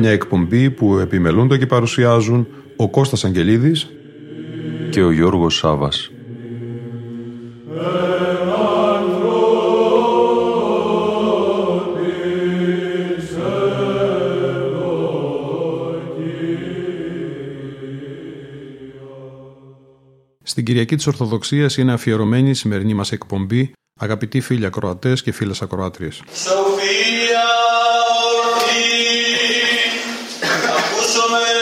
Μια 0.00 0.10
εκπομπή 0.10 0.70
που 0.70 0.98
επιμελούνται 0.98 1.58
και 1.58 1.66
παρουσιάζουν 1.66 2.46
ο 2.76 2.90
Κώστας 2.90 3.24
Αγγελίδης 3.24 3.90
και 4.90 5.02
ο 5.02 5.10
Γιώργος 5.10 5.56
Σάβας. 5.56 6.10
Στην 20.42 20.64
Κυριακή 20.64 20.96
της 20.96 21.06
Ορθοδοξίας 21.06 21.76
είναι 21.76 21.92
αφιερωμένη 21.92 22.50
η 22.50 22.54
σημερινή 22.54 22.94
μας 22.94 23.12
εκπομπή 23.12 23.72
αγαπητοί 24.00 24.40
φίλοι 24.40 24.66
ακροατές 24.66 25.22
και 25.22 25.32
φίλες 25.32 25.62
ακροάτριες. 25.62 26.22
Amen. 31.30 31.59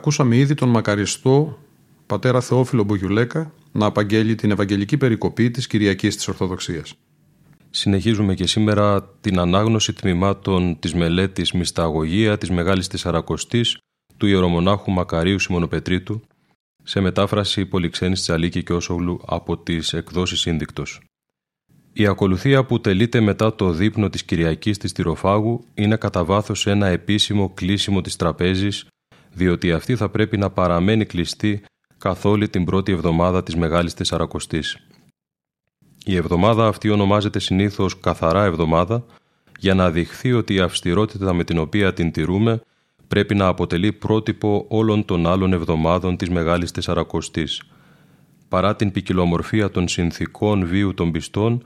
Ακούσαμε 0.00 0.36
ήδη 0.36 0.54
τον 0.54 0.68
μακαριστό 0.68 1.58
πατέρα 2.06 2.40
Θεόφιλο 2.40 2.84
Μπογιουλέκα 2.84 3.52
να 3.72 3.86
απαγγέλει 3.86 4.34
την 4.34 4.50
Ευαγγελική 4.50 4.96
περικοπή 4.96 5.50
της 5.50 5.66
Κυριακής 5.66 6.16
της 6.16 6.28
Ορθοδοξίας. 6.28 6.94
Συνεχίζουμε 7.70 8.34
και 8.34 8.46
σήμερα 8.46 9.04
την 9.20 9.38
ανάγνωση 9.38 9.92
τμήματων 9.92 10.78
της 10.78 10.94
μελέτης 10.94 11.52
Μυσταγωγία 11.52 12.38
της 12.38 12.50
Μεγάλης 12.50 12.86
Τεσσαρακοστής 12.86 13.78
του 14.16 14.26
Ιερομονάχου 14.26 14.90
Μακαρίου 14.90 15.38
Σιμωνοπετρίτου 15.38 16.20
σε 16.82 17.00
μετάφραση 17.00 17.66
Πολυξένης 17.66 18.20
Τσαλίκη 18.20 18.62
και 18.62 18.72
Όσογλου 18.72 19.20
από 19.26 19.58
τις 19.58 19.92
εκδόσεις 19.92 20.40
Σύνδικτος. 20.40 21.00
Η 21.92 22.06
ακολουθία 22.06 22.64
που 22.64 22.80
τελείται 22.80 23.20
μετά 23.20 23.54
το 23.54 23.70
δείπνο 23.72 24.10
της 24.10 24.24
Κυριακής 24.24 24.78
της 24.78 24.92
Τυροφάγου 24.92 25.64
είναι 25.74 25.96
κατά 25.96 26.24
βάθος 26.24 26.66
ένα 26.66 26.86
επίσημο 26.86 27.50
κλείσιμο 27.54 28.00
της 28.00 28.16
τραπέζης 28.16 28.84
διότι 29.32 29.72
αυτή 29.72 29.96
θα 29.96 30.08
πρέπει 30.08 30.36
να 30.36 30.50
παραμένει 30.50 31.04
κλειστή 31.04 31.62
καθ' 31.98 32.24
όλη 32.24 32.48
την 32.48 32.64
πρώτη 32.64 32.92
εβδομάδα 32.92 33.42
της 33.42 33.56
Μεγάλης 33.56 33.94
Τεσσαρακοστής. 33.94 34.78
Η 36.04 36.16
εβδομάδα 36.16 36.66
αυτή 36.66 36.90
ονομάζεται 36.90 37.38
συνήθως 37.38 38.00
καθαρά 38.00 38.44
εβδομάδα 38.44 39.04
για 39.58 39.74
να 39.74 39.90
δειχθεί 39.90 40.32
ότι 40.32 40.54
η 40.54 40.60
αυστηρότητα 40.60 41.32
με 41.32 41.44
την 41.44 41.58
οποία 41.58 41.92
την 41.92 42.12
τηρούμε 42.12 42.60
πρέπει 43.08 43.34
να 43.34 43.46
αποτελεί 43.46 43.92
πρότυπο 43.92 44.64
όλων 44.68 45.04
των 45.04 45.26
άλλων 45.26 45.52
εβδομάδων 45.52 46.16
της 46.16 46.30
Μεγάλης 46.30 46.70
Τεσσαρακοστής. 46.70 47.62
Παρά 48.48 48.76
την 48.76 48.92
ποικιλομορφία 48.92 49.70
των 49.70 49.88
συνθήκων 49.88 50.66
βίου 50.66 50.94
των 50.94 51.10
πιστών, 51.10 51.64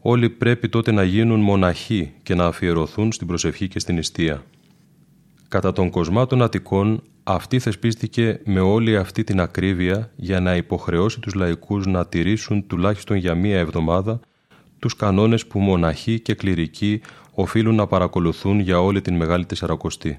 όλοι 0.00 0.30
πρέπει 0.30 0.68
τότε 0.68 0.92
να 0.92 1.02
γίνουν 1.02 1.40
μοναχοί 1.40 2.12
και 2.22 2.34
να 2.34 2.46
αφιερωθούν 2.46 3.12
στην 3.12 3.26
προσευχή 3.26 3.68
και 3.68 3.78
στην 3.78 3.98
ιστία. 3.98 4.42
Κατά 5.54 5.72
των 5.72 5.90
κοσμάτων 5.90 6.42
Αττικών 6.42 7.02
αυτή 7.22 7.58
θεσπίστηκε 7.58 8.40
με 8.44 8.60
όλη 8.60 8.96
αυτή 8.96 9.24
την 9.24 9.40
ακρίβεια 9.40 10.10
για 10.16 10.40
να 10.40 10.56
υποχρεώσει 10.56 11.20
τους 11.20 11.34
λαϊκούς 11.34 11.86
να 11.86 12.06
τηρήσουν 12.06 12.66
τουλάχιστον 12.66 13.16
για 13.16 13.34
μία 13.34 13.58
εβδομάδα 13.58 14.20
τους 14.78 14.96
κανόνες 14.96 15.46
που 15.46 15.58
μοναχοί 15.58 16.20
και 16.20 16.34
κληρικοί 16.34 17.00
οφείλουν 17.34 17.74
να 17.74 17.86
παρακολουθούν 17.86 18.60
για 18.60 18.80
όλη 18.80 19.00
την 19.00 19.16
Μεγάλη 19.16 19.46
Τεσσαρακοστή. 19.46 20.16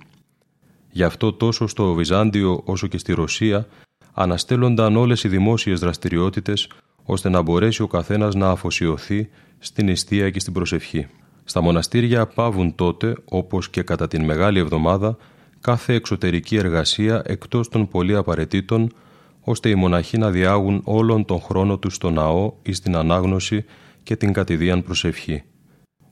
Γι' 0.91 1.03
αυτό 1.03 1.33
τόσο 1.33 1.67
στο 1.67 1.93
Βυζάντιο 1.93 2.61
όσο 2.65 2.87
και 2.87 2.97
στη 2.97 3.13
Ρωσία 3.13 3.67
αναστέλλονταν 4.13 4.95
όλες 4.95 5.23
οι 5.23 5.27
δημόσιες 5.27 5.79
δραστηριότητες 5.79 6.69
ώστε 7.03 7.29
να 7.29 7.41
μπορέσει 7.41 7.81
ο 7.81 7.87
καθένας 7.87 8.35
να 8.35 8.49
αφοσιωθεί 8.49 9.29
στην 9.59 9.87
ιστία 9.87 10.29
και 10.29 10.39
στην 10.39 10.53
προσευχή. 10.53 11.07
Στα 11.47 11.61
μοναστήρια 11.61 12.27
πάβουν 12.27 12.75
τότε, 12.75 13.15
όπως 13.25 13.69
και 13.69 13.81
κατά 13.81 14.07
την 14.07 14.23
Μεγάλη 14.23 14.59
Εβδομάδα, 14.59 15.17
κάθε 15.59 15.93
εξωτερική 15.93 16.55
εργασία 16.55 17.21
εκτός 17.25 17.69
των 17.69 17.87
πολύ 17.87 18.15
απαραίτητων, 18.15 18.93
ώστε 19.39 19.69
οι 19.69 19.75
μοναχοί 19.75 20.17
να 20.17 20.31
διάγουν 20.31 20.81
όλον 20.83 21.25
τον 21.25 21.41
χρόνο 21.41 21.77
τους 21.77 21.95
στο 21.95 22.09
ναό 22.09 22.53
ή 22.61 22.73
στην 22.73 22.95
ανάγνωση 22.95 23.65
και 24.03 24.15
την 24.15 24.33
κατηδίαν 24.33 24.83
προσευχή. 24.83 25.43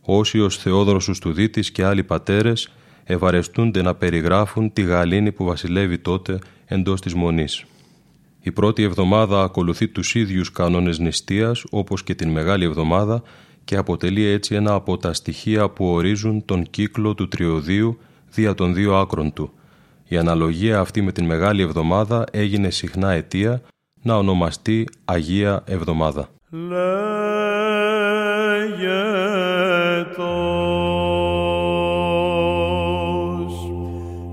Όσοι 0.02 0.40
ως 0.40 0.58
Θεόδωρος 0.58 1.08
Ουστουδίτης 1.08 1.72
και 1.72 1.84
άλλοι 1.84 2.04
πατέρες 2.04 2.72
ευαρεστούνται 3.04 3.82
να 3.82 3.96
περιγράφουν 3.96 4.74
τη 4.74 4.82
γαλήνη 4.82 5.32
που 5.32 5.46
βασιλεύει 5.46 5.98
τότε 5.98 6.40
εντός 6.66 7.02
της 7.02 7.14
Μονής. 7.14 7.66
Η 8.42 8.52
πρώτη 8.52 8.84
εβδομάδα 8.84 9.44
ακολουθεί 9.44 9.88
τους 9.88 10.16
ίδιους 10.16 10.52
κανόνες 10.52 11.00
νηστείας 11.00 11.64
όπως 11.70 12.04
και 12.04 12.16
την 12.16 12.30
Μεγάλη 12.30 12.66
Εβδομάδα 12.66 13.24
και 13.66 13.76
αποτελεί 13.76 14.26
έτσι 14.26 14.56
ένα 14.56 14.74
από 14.74 14.98
τα 14.98 15.14
στοιχεία 15.14 15.70
που 15.70 15.86
ορίζουν 15.86 16.46
τον 16.46 16.70
κύκλο 16.70 17.14
του 17.14 17.28
τριωδίου 17.28 17.98
δια 18.30 18.54
των 18.54 18.74
δύο 18.74 18.96
άκρων 18.96 19.34
του. 19.34 19.52
Η 20.08 20.18
αναλογία 20.18 20.80
αυτή 20.80 21.02
με 21.02 21.12
την 21.12 21.26
Μεγάλη 21.26 21.62
Εβδομάδα 21.62 22.24
έγινε 22.32 22.70
συχνά 22.70 23.12
αιτία 23.12 23.62
να 24.02 24.16
ονομαστεί 24.16 24.88
Αγία 25.06 25.64
Εβδομάδα. 25.66 26.30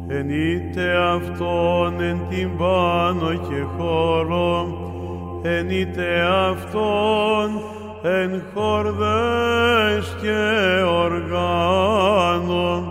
ενείτε 0.09 0.97
αυτόν 0.97 2.01
εν 2.01 2.21
την 2.29 2.57
πάνω 2.57 3.33
και 3.49 3.63
χώρο, 3.77 4.67
ενείτε 5.43 6.21
αυτόν 6.23 7.70
εν 8.03 8.43
χορδές 8.55 10.17
και 10.21 10.83
οργάνων, 10.83 12.91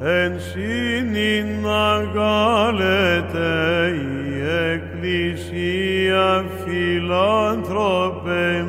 εν 0.00 0.40
σύνην 0.40 1.66
αγάλετε 1.66 3.52
η 3.94 4.42
Εκκλησία 4.72 6.44
φιλάνθρωπε, 6.64 8.64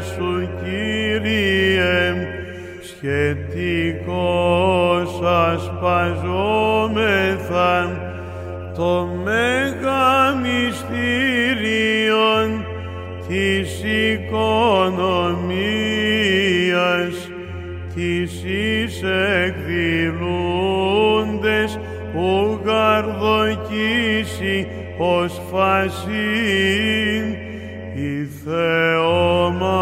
σου 0.01 0.49
Κύριε 0.65 2.15
σχετικός 2.83 4.31
ασπαζόμεθα 5.23 6.11
το 8.77 9.09
μέγα 9.25 10.35
μυστήριον 10.43 11.69
της 13.29 13.69
οικονομίας 13.83 15.20
γαρδοκίσει 24.41 24.67
ως 24.99 25.41
φασίν 25.51 27.25
η 27.95 28.29
Θεομάχη. 28.45 29.79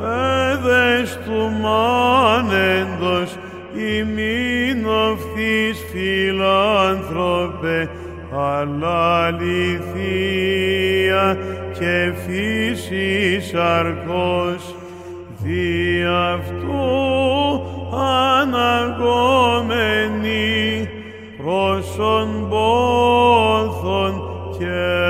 Παιδες 0.00 1.18
του 1.24 1.40
μάνεντος 1.60 3.30
ημίν 3.74 4.80
οφθής 4.86 5.78
φιλάνθρωπε 5.92 7.78
αλλά 8.36 9.26
αληθεία 9.26 10.58
και 11.78 12.12
φύσης 12.26 13.46
σαρκός 13.46 14.74
δι' 15.42 16.04
αυτού 16.34 17.19
πρόσων 21.42 22.48
πόθων 22.48 24.22
και 24.58 25.00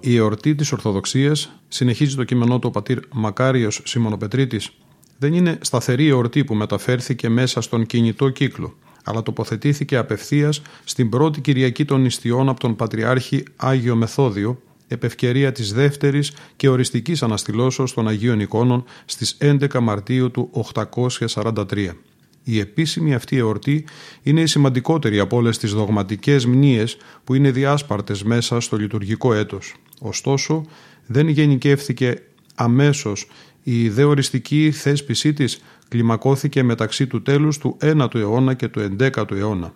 Η 0.00 0.16
εορτή 0.16 0.54
της 0.54 0.72
Ορθοδοξίας, 0.72 1.52
συνεχίζει 1.68 2.16
το 2.16 2.24
κείμενό 2.24 2.58
του 2.58 2.66
ο 2.68 2.70
πατήρ 2.70 2.98
Μακάριος 3.12 3.80
Σιμωνοπετρίτης, 3.84 4.70
δεν 5.18 5.34
είναι 5.34 5.58
σταθερή 5.60 6.08
εορτή 6.08 6.44
που 6.44 6.54
μεταφέρθηκε 6.54 7.28
μέσα 7.28 7.60
στον 7.60 7.86
κινητό 7.86 8.28
κύκλο, 8.28 8.74
αλλά 9.04 9.22
τοποθετήθηκε 9.22 9.96
απευθείας 9.96 10.62
στην 10.84 11.08
πρώτη 11.08 11.40
Κυριακή 11.40 11.84
των 11.84 12.04
Ιστιών 12.04 12.48
από 12.48 12.60
τον 12.60 12.76
Πατριάρχη 12.76 13.42
Άγιο 13.56 13.96
Μεθόδιο, 13.96 14.60
επευκαιρία 14.88 15.52
της 15.52 15.72
δεύτερης 15.72 16.32
και 16.56 16.68
οριστικής 16.68 17.22
αναστηλώσεως 17.22 17.94
των 17.94 18.08
Αγίων 18.08 18.40
Εικόνων 18.40 18.84
στις 19.04 19.36
11 19.40 19.78
Μαρτίου 19.80 20.30
του 20.30 20.50
843. 20.52 21.90
Η 22.44 22.58
επίσημη 22.58 23.14
αυτή 23.14 23.36
εορτή 23.36 23.84
είναι 24.22 24.40
η 24.40 24.46
σημαντικότερη 24.46 25.18
από 25.18 25.36
όλες 25.36 25.58
τις 25.58 25.72
δογματικές 25.72 26.46
μνήες 26.46 26.96
που 27.24 27.34
είναι 27.34 27.50
διάσπαρτες 27.50 28.22
μέσα 28.22 28.60
στο 28.60 28.76
λειτουργικό 28.76 29.34
έτος. 29.34 29.74
Ωστόσο, 30.00 30.64
δεν 31.06 31.28
γενικεύθηκε 31.28 32.22
αμέσως 32.54 33.26
η 33.62 33.84
ιδεοριστική 33.84 34.70
θέσπισή 34.70 35.32
της 35.32 35.60
κλιμακώθηκε 35.88 36.62
μεταξύ 36.62 37.06
του 37.06 37.22
τέλους 37.22 37.58
του 37.58 37.76
9ου 37.80 38.14
αιώνα 38.14 38.54
και 38.54 38.68
του 38.68 38.96
11ου 38.98 39.30
αιώνα. 39.30 39.74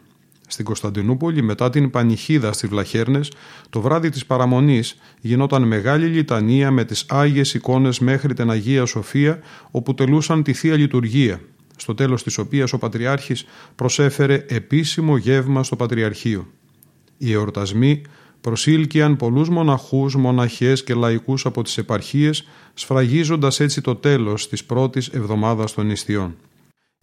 Στην 0.53 0.65
Κωνσταντινούπολη, 0.65 1.43
μετά 1.43 1.71
την 1.71 1.91
πανηχίδα 1.91 2.53
στις 2.53 2.69
Βλαχέρνες, 2.69 3.33
το 3.71 3.81
βράδυ 3.81 4.09
της 4.09 4.27
παραμονής 4.27 4.99
γινόταν 5.21 5.63
μεγάλη 5.63 6.07
λιτανία 6.07 6.71
με 6.71 6.85
τις 6.85 7.05
Άγιες 7.09 7.55
εικόνες 7.55 7.99
μέχρι 7.99 8.35
την 8.35 8.51
Αγία 8.51 8.85
Σοφία, 8.85 9.39
όπου 9.71 9.95
τελούσαν 9.95 10.43
τη 10.43 10.53
Θεία 10.53 10.77
Λειτουργία. 10.77 11.41
στο 11.77 11.95
τέλος 11.95 12.23
της 12.23 12.39
οποίας 12.39 12.73
ο 12.73 12.79
Πατριάρχης 12.79 13.45
προσέφερε 13.75 14.45
επίσημο 14.49 15.17
γεύμα 15.17 15.63
στο 15.63 15.77
Πατριαρχείο. 15.77 16.47
Οι 17.19 17.33
εορτασμοί 17.33 18.03
προσήλκιαν 18.41 19.17
πολλούς 19.17 19.49
μοναχούς, 19.49 20.17
μοναχές 20.17 20.85
και 20.85 20.95
λαϊκούς 20.95 21.47
από 21.47 21.63
τις 21.63 21.79
επαρχίες, 21.79 22.49
σφραγίζοντας 22.75 23.61
έτσι 23.61 23.81
το 23.81 23.95
τέλος 23.95 24.49
της 24.49 24.65
πρώτης 24.65 25.09
εβδομάδας 25.09 25.75
των 25.75 25.87
νηστείων. 25.87 26.37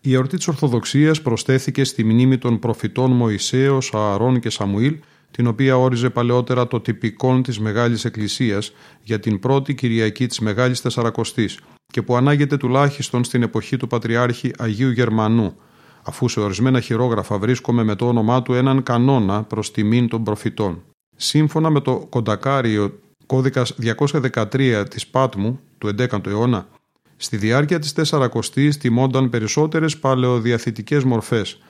Η 0.02 0.14
εορτή 0.14 0.38
της 0.38 0.48
Ορθοδοξίας 0.48 1.22
προσθέθηκε 1.22 1.84
στη 1.84 2.04
μνήμη 2.04 2.38
των 2.38 2.60
προφητών 2.60 3.12
Μωυσέως, 3.12 3.94
Ααρών 3.94 4.40
και 4.40 4.50
Σαμουήλ, 4.50 5.00
την 5.32 5.48
οποία 5.48 5.78
όριζε 5.78 6.10
παλαιότερα 6.10 6.68
το 6.68 6.80
τυπικόν 6.80 7.44
της 7.44 7.60
Μεγάλης 7.60 8.06
Εκκλησίας 8.06 8.74
για 9.04 9.20
την 9.20 9.40
πρώτη 9.40 9.76
Κυριακή 9.76 10.28
της 10.28 10.40
Μεγάλης 10.40 10.82
Τεσσαρακοστής 10.82 11.60
και 11.86 12.02
που 12.02 12.16
ανάγεται 12.16 12.58
τουλάχιστον 12.58 13.24
στην 13.24 13.42
εποχή 13.42 13.78
του 13.78 13.88
Πατριάρχη 13.88 14.52
Αγίου 14.58 14.90
Γερμανού, 14.90 15.56
αφού 16.04 16.28
σε 16.28 16.40
ορισμένα 16.40 16.80
χειρόγραφα 16.80 17.38
βρίσκουμε 17.38 17.84
με 17.84 17.96
το 17.96 18.08
όνομά 18.08 18.42
του 18.42 18.54
έναν 18.54 18.84
κανόνα 18.84 19.44
προς 19.44 19.72
τιμήν 19.72 20.08
των 20.08 20.24
προφητών. 20.24 20.84
Σύμφωνα 21.16 21.70
με 21.70 21.82
το 21.82 22.06
κοντακάριο 22.10 23.00
κώδικας 23.26 23.76
213 23.82 24.86
της 24.90 25.08
Πάτμου 25.08 25.60
του 25.78 25.88
11ου 25.98 26.28
αιώνα, 26.28 26.68
στη 27.22 27.38
διάρκεια 27.38 27.80
της 27.80 27.94
Τεσσαρακοστής 27.94 28.78
τιμώνταν 28.78 29.30
περισσότερες 29.30 29.98
παλαιοδιαθητικές 29.98 31.04
μορφές. 31.04 31.62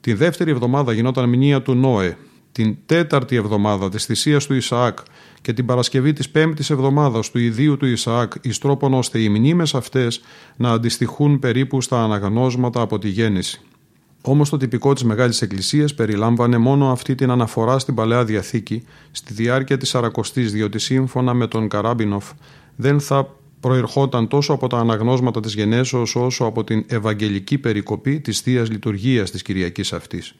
Την 0.00 0.16
δεύτερη 0.16 0.50
εβδομάδα 0.50 0.92
γινόταν 0.92 1.28
μνήα 1.28 1.62
του 1.62 1.74
Νόε, 1.74 2.16
την 2.52 2.76
τέταρτη 2.86 3.36
εβδομάδα 3.36 3.88
της 3.88 4.04
θυσίας 4.04 4.46
του 4.46 4.54
Ισαάκ 4.54 4.98
και 5.42 5.52
την 5.52 5.66
Παρασκευή 5.66 6.12
της 6.12 6.28
πέμπτης 6.28 6.70
εβδομάδας 6.70 7.30
του 7.30 7.38
ιδίου 7.38 7.76
του 7.76 7.86
Ισαάκ 7.86 8.32
εις 8.40 8.58
τρόπον 8.58 8.94
ώστε 8.94 9.18
οι 9.18 9.28
μνήμες 9.28 9.74
αυτές 9.74 10.20
να 10.56 10.70
αντιστοιχούν 10.70 11.38
περίπου 11.38 11.80
στα 11.80 12.02
αναγνώσματα 12.02 12.80
από 12.80 12.98
τη 12.98 13.08
γέννηση. 13.08 13.60
Όμως 14.22 14.50
το 14.50 14.56
τυπικό 14.56 14.92
της 14.92 15.04
Μεγάλης 15.04 15.42
Εκκλησίας 15.42 15.94
περιλάμβανε 15.94 16.58
μόνο 16.58 16.90
αυτή 16.92 17.14
την 17.14 17.30
αναφορά 17.30 17.78
στην 17.78 17.94
Παλαιά 17.94 18.24
Διαθήκη 18.24 18.84
στη 19.10 19.34
διάρκεια 19.34 19.76
της 19.76 19.88
Σαρακοστής 19.88 20.52
διότι 20.52 20.78
σύμφωνα 20.78 21.34
με 21.34 21.46
τον 21.46 21.68
Καράμπινοφ 21.68 22.30
δεν 22.76 23.00
θα 23.00 23.28
προερχόταν 23.62 24.28
τόσο 24.28 24.52
από 24.52 24.66
τα 24.66 24.78
αναγνώσματα 24.78 25.40
της 25.40 25.54
γενέσεως 25.54 26.16
όσο 26.16 26.44
από 26.44 26.64
την 26.64 26.84
ευαγγελική 26.88 27.58
περικοπή 27.58 28.20
της 28.20 28.40
Θείας 28.40 28.70
Λειτουργίας 28.70 29.30
της 29.30 29.42
Κυριακής 29.42 29.92
αυτής. 29.92 30.34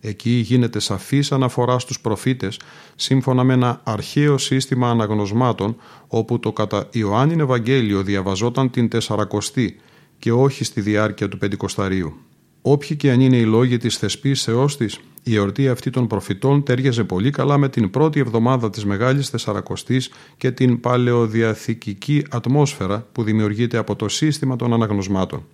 Εκεί 0.00 0.30
γίνεται 0.30 0.78
σαφής 0.78 1.32
αναφορά 1.32 1.78
στους 1.78 2.00
προφήτες 2.00 2.60
σύμφωνα 2.96 3.44
με 3.44 3.52
ένα 3.52 3.80
αρχαίο 3.84 4.38
σύστημα 4.38 4.90
αναγνωσμάτων 4.90 5.76
όπου 6.06 6.38
το 6.40 6.52
κατά 6.52 6.88
Ιωάννην 6.92 7.40
Ευαγγέλιο 7.40 8.02
διαβαζόταν 8.02 8.70
την 8.70 8.88
Τεσσαρακοστή 8.88 9.80
και 10.18 10.32
όχι 10.32 10.64
στη 10.64 10.80
διάρκεια 10.80 11.28
του 11.28 11.38
Πεντηκοσταρίου. 11.38 12.16
Όποιοι 12.62 12.96
και 12.96 13.10
αν 13.10 13.20
είναι 13.20 13.36
οι 13.36 13.44
λόγοι 13.44 13.76
της 13.76 13.96
θεσπής 13.96 14.42
Θεός 14.42 14.76
της, 14.76 14.98
η 15.22 15.36
εορτή 15.36 15.68
αυτή 15.68 15.90
των 15.90 16.06
προφητών 16.06 16.62
τέριαζε 16.62 17.04
πολύ 17.04 17.30
καλά 17.30 17.58
με 17.58 17.68
την 17.68 17.90
πρώτη 17.90 18.20
εβδομάδα 18.20 18.70
της 18.70 18.84
Μεγάλης 18.84 19.30
Τεσσαρακοστής 19.30 20.10
και 20.36 20.50
την 20.50 20.80
παλαιοδιαθηκική 20.80 22.24
ατμόσφαιρα 22.30 23.06
που 23.12 23.22
δημιουργείται 23.22 23.76
από 23.76 23.96
το 23.96 24.08
σύστημα 24.08 24.56
των 24.56 24.72
αναγνωσμάτων. 24.72 25.46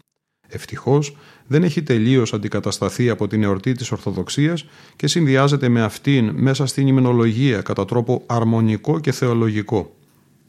Ευτυχώς 0.48 1.16
δεν 1.46 1.62
έχει 1.62 1.82
τελείως 1.82 2.32
αντικατασταθεί 2.32 3.10
από 3.10 3.26
την 3.26 3.42
εορτή 3.42 3.72
της 3.72 3.92
Ορθοδοξίας 3.92 4.66
και 4.96 5.06
συνδυάζεται 5.06 5.68
με 5.68 5.82
αυτήν 5.82 6.30
μέσα 6.34 6.66
στην 6.66 6.86
ημενολογία 6.86 7.60
κατά 7.60 7.84
τρόπο 7.84 8.22
αρμονικό 8.26 9.00
και 9.00 9.12
θεολογικό. 9.12 9.94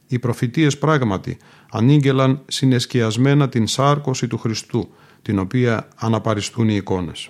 Οι 0.07 0.19
προφητείες 0.19 0.77
πράγματι 0.77 1.37
ανήγγελαν 1.71 2.41
συνεσκιασμένα 2.47 3.49
την 3.49 3.67
σάρκωση 3.67 4.27
του 4.27 4.37
Χριστού, 4.37 4.89
την 5.21 5.39
οποία 5.39 5.87
αναπαριστούν 5.95 6.69
οι 6.69 6.75
εικόνες. 6.75 7.29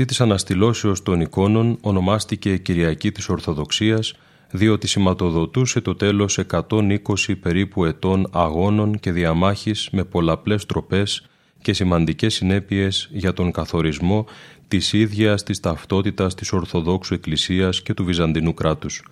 Εορτή 0.00 0.14
της 0.14 0.20
αναστηλώσεως 0.20 1.02
των 1.02 1.20
εικόνων 1.20 1.78
ονομάστηκε 1.80 2.56
Κυριακή 2.56 3.12
της 3.12 3.28
Ορθοδοξίας 3.28 4.14
διότι 4.50 4.86
σηματοδοτούσε 4.86 5.80
το 5.80 5.94
τέλος 5.94 6.38
120 6.50 6.98
περίπου 7.40 7.84
ετών 7.84 8.28
αγώνων 8.32 8.98
και 9.00 9.12
διαμάχης 9.12 9.88
με 9.92 10.04
πολλαπλές 10.04 10.66
τροπές 10.66 11.26
και 11.62 11.72
σημαντικές 11.72 12.34
συνέπειες 12.34 13.08
για 13.12 13.32
τον 13.32 13.52
καθορισμό 13.52 14.26
της 14.68 14.92
ίδιας 14.92 15.42
της 15.42 15.60
ταυτότητας 15.60 16.34
της 16.34 16.52
Ορθοδόξου 16.52 17.14
Εκκλησίας 17.14 17.82
και 17.82 17.94
του 17.94 18.04
Βυζαντινού 18.04 18.54
κράτους, 18.54 19.02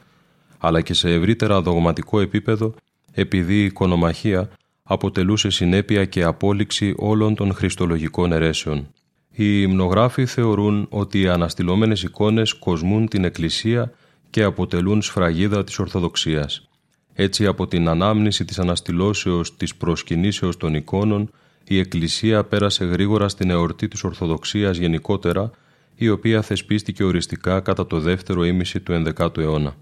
αλλά 0.59 0.81
και 0.81 0.95
σε 0.95 1.11
ευρύτερα 1.13 1.61
δογματικό 1.63 2.21
επίπεδο 2.21 2.75
επειδή 3.13 3.55
η 3.61 3.65
οικονομαχία 3.65 4.51
αποτελούσε 4.83 5.51
συνέπεια 5.51 6.05
και 6.05 6.23
απόλυξη 6.23 6.95
όλων 6.97 7.35
των 7.35 7.55
χριστολογικών 7.55 8.33
αιρέσεων. 8.33 8.89
Οι 9.41 9.63
υμνογράφοι 9.63 10.27
θεωρούν 10.27 10.87
ότι 10.91 11.21
οι 11.21 11.29
αναστηλόμενες 11.29 12.03
εικόνες 12.03 12.53
κοσμούν 12.53 13.09
την 13.09 13.25
Εκκλησία 13.25 13.93
και 14.31 14.43
αποτελούν 14.43 15.03
σφραγίδα 15.03 15.65
της 15.65 15.79
Ορθοδοξίας. 15.79 16.69
Έτσι 17.15 17.47
από 17.47 17.67
την 17.67 17.89
ανάμνηση 17.89 18.45
της 18.45 18.59
αναστηλώσεως 18.59 19.57
της 19.57 19.75
προσκυνήσεως 19.75 20.57
των 20.57 20.75
εικόνων, 20.75 21.31
η 21.65 21.79
Εκκλησία 21.79 22.45
πέρασε 22.45 22.85
γρήγορα 22.85 23.29
στην 23.29 23.51
εορτή 23.51 23.89
της 23.89 24.05
Ορθοδοξίας 24.05 24.77
γενικότερα, 24.77 25.51
η 25.95 26.09
οποία 26.09 26.43
θεσπίστηκε 26.43 27.05
οριστικά 27.05 27.61
κατά 27.61 27.87
το 27.87 28.01
δεύτερο 28.01 28.45
ήμιση 28.45 28.81
του 28.81 28.93
11ου 28.93 29.39
αιώνα. 29.39 29.77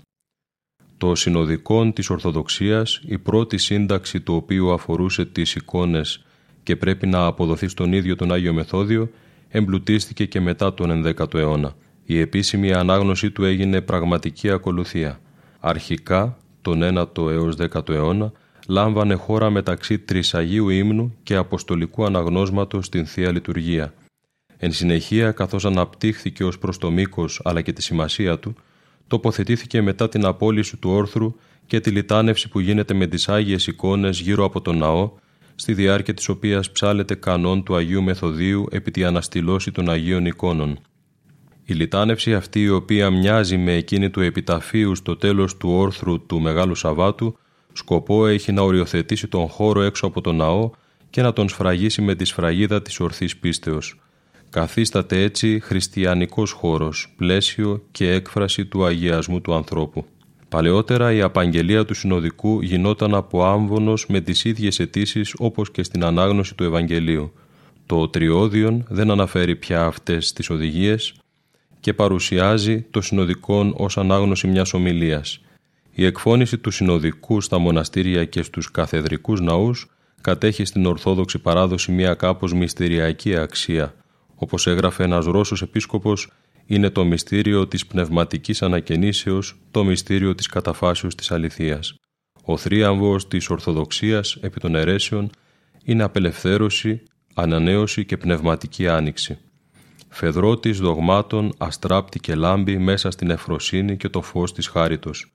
Το 0.99 1.15
συνοδικόν 1.15 1.93
της 1.93 2.11
Ορθοδοξίας, 2.11 3.01
η 3.07 3.19
πρώτη 3.19 3.59
σύνταξη 3.59 4.21
του 4.21 4.35
οποίου 4.35 4.73
αφορούσε 4.73 5.25
τις 5.25 5.55
εικόνες 5.55 6.25
και 6.63 6.77
πρέπει 6.77 7.07
να 7.07 7.25
αποδοθεί 7.25 7.69
στον 7.69 7.93
ίδιο 7.93 8.17
τον 8.17 8.33
Άγιο 8.33 8.53
Μεθόδιο, 8.53 9.11
εμπλουτίστηκε 9.57 10.25
και 10.25 10.41
μετά 10.41 10.75
τον 10.75 11.05
11ο 11.05 11.35
αιώνα. 11.35 11.75
Η 12.05 12.21
επίσημη 12.21 12.73
ανάγνωση 12.73 13.31
του 13.31 13.45
έγινε 13.45 13.81
πραγματική 13.81 14.51
ακολουθία. 14.51 15.21
Αρχικά, 15.61 16.37
τον 16.63 16.81
9ο 16.83 17.31
έως 17.31 17.57
10ο 17.59 17.89
αιώνα, 17.89 18.33
λάμβανε 18.69 19.15
χώρα 19.15 19.51
μεταξύ 19.51 19.99
Τρισαγίου 19.99 20.69
ύμνου 20.69 21.15
και 21.23 21.37
Αποστολικού 21.37 22.05
αναγνώσματος 22.05 22.87
στην 22.87 23.07
Θεία 23.07 23.33
Λειτουργία. 23.33 23.95
Εν 24.57 24.73
συνεχεία, 24.73 25.31
καθώς 25.31 25.65
αναπτύχθηκε 25.65 26.45
ως 26.45 26.59
προς 26.59 26.79
το 26.79 26.91
μήκος 26.91 27.41
αλλά 27.45 27.61
και 27.61 27.73
τη 27.73 27.83
σημασία 27.83 28.39
του, 28.39 28.55
τοποθετήθηκε 29.07 29.83
μετά 29.83 30.09
την 30.09 30.25
απόλυση 30.25 30.77
του 30.77 30.91
όρθρου 30.91 31.35
και 31.67 31.81
τη 31.81 31.91
λιτάνευση 31.91 32.49
που 32.49 32.61
γίνεται 32.61 32.95
με 32.95 33.07
τις 33.07 33.29
Άγιες 33.29 33.67
εικόνες 33.67 34.21
γύρω 34.21 34.45
από 34.45 34.61
τον 34.61 34.79
ναό 34.79 35.11
στη 35.57 35.75
διάρκεια 35.75 36.15
της 36.15 36.29
οποίας 36.29 36.71
ψάλεται 36.71 37.15
κανόν 37.15 37.63
του 37.63 37.77
Αγίου 37.77 38.03
Μεθοδίου 38.03 38.67
επί 38.71 38.91
τη 38.91 39.05
αναστηλώση 39.05 39.73
των 39.73 39.91
Αγίων 39.91 40.27
εικόνων. 40.27 40.79
Η 41.65 41.75
λιτάνευση 41.75 42.35
αυτή 42.35 42.63
η 42.63 42.69
οποία 42.69 43.11
μοιάζει 43.11 43.57
με 43.57 43.73
εκείνη 43.73 44.11
του 44.11 44.21
επιταφείου 44.21 44.95
στο 44.95 45.17
τέλος 45.17 45.57
του 45.57 45.71
όρθρου 45.71 46.27
του 46.27 46.41
Μεγάλου 46.41 46.75
Σαββάτου 46.75 47.39
σκοπό 47.73 48.27
έχει 48.27 48.53
να 48.53 48.63
οριοθετήσει 48.63 49.29
τον 49.29 49.49
χώρο 49.49 49.83
έξω 49.83 50.07
από 50.07 50.21
τον 50.21 50.37
ναό 50.37 50.71
και 51.11 51.23
να 51.23 51.33
τον 51.33 51.49
σφραγίσει 51.49 52.03
με 52.03 52.15
τη 52.15 52.25
σφραγίδα 52.25 52.83
της 52.83 53.01
ορθής 53.01 53.37
πίστεως. 53.37 54.01
Καθίσταται 54.51 55.23
έτσι 55.23 55.61
χριστιανικός 55.61 56.51
χώρος, 56.51 57.15
πλαίσιο 57.17 57.85
και 57.91 58.11
έκφραση 58.11 58.67
του 58.67 58.85
αγιασμού 58.85 59.41
του 59.41 59.55
ανθρώπου. 59.55 60.07
Παλαιότερα 60.49 61.13
η 61.13 61.21
απαγγελία 61.21 61.85
του 61.85 61.95
συνοδικού 61.95 62.63
γινόταν 62.63 63.15
από 63.15 63.45
άμβονος 63.45 64.07
με 64.09 64.21
τις 64.21 64.45
ίδιες 64.45 64.79
αιτήσεις 64.79 65.35
όπως 65.37 65.71
και 65.71 65.83
στην 65.83 66.05
ανάγνωση 66.05 66.55
του 66.55 66.65
Ευαγγελίου. 66.65 67.33
Το 67.87 68.09
Τριώδιον 68.09 68.85
δεν 68.89 69.11
αναφέρει 69.11 69.57
πια 69.57 69.85
αυτές 69.85 70.33
τις 70.33 70.51
οδηγίες 70.51 71.15
και 71.81 71.95
παρουσιάζει 71.95 72.87
το 72.91 73.01
συνοδικόν 73.01 73.75
ως 73.77 73.99
ανάγνωση 73.99 74.47
μιας 74.47 74.73
ομιλίας. 74.73 75.41
Η 75.93 76.05
εκφώνηση 76.05 76.59
του 76.59 76.71
συνοδικού 76.71 77.41
στα 77.41 77.59
μοναστήρια 77.59 78.25
και 78.25 78.43
στους 78.43 78.71
καθεδρικούς 78.71 79.41
ναούς 79.41 79.91
κατέχει 80.21 80.65
στην 80.65 80.87
Ορθόδοξη 80.87 81.39
παράδοση 81.39 81.93
μια 81.93 82.15
κάπως 82.15 82.55
μυστηριακή 82.55 83.37
αξία. 83.37 83.95
Όπως 84.35 84.67
έγραφε 84.67 85.05
ένας 85.05 85.25
Ρώσος 85.25 85.63
επίσκοπος, 85.63 86.31
είναι 86.67 86.91
το 86.91 87.05
μυστήριο 87.05 87.67
της 87.67 87.87
πνευματικής 87.87 88.63
ανακαινήσεως, 88.63 89.59
το 89.71 89.85
μυστήριο 89.85 90.35
της 90.35 90.47
καταφάσεως 90.47 91.15
της 91.15 91.31
αληθείας. 91.31 91.95
Ο 92.45 92.57
θρίαμβος 92.57 93.29
της 93.29 93.51
Ορθοδοξίας 93.51 94.37
επί 94.41 94.61
των 94.61 94.75
αιρέσεων 94.75 95.31
είναι 95.85 96.03
απελευθέρωση, 96.03 97.03
ανανέωση 97.35 98.05
και 98.05 98.17
πνευματική 98.17 98.89
άνοιξη. 98.89 99.39
Φεδρότης 100.09 100.79
δογμάτων 100.79 101.53
αστράπτει 101.59 102.21
και 102.21 102.35
λάμπει 102.35 102.79
μέσα 102.79 103.11
στην 103.11 103.31
εφροσύνη 103.31 103.97
και 103.97 104.09
το 104.09 104.23
φως 104.23 104.53
της 104.53 104.67
χάριτος. 104.67 105.35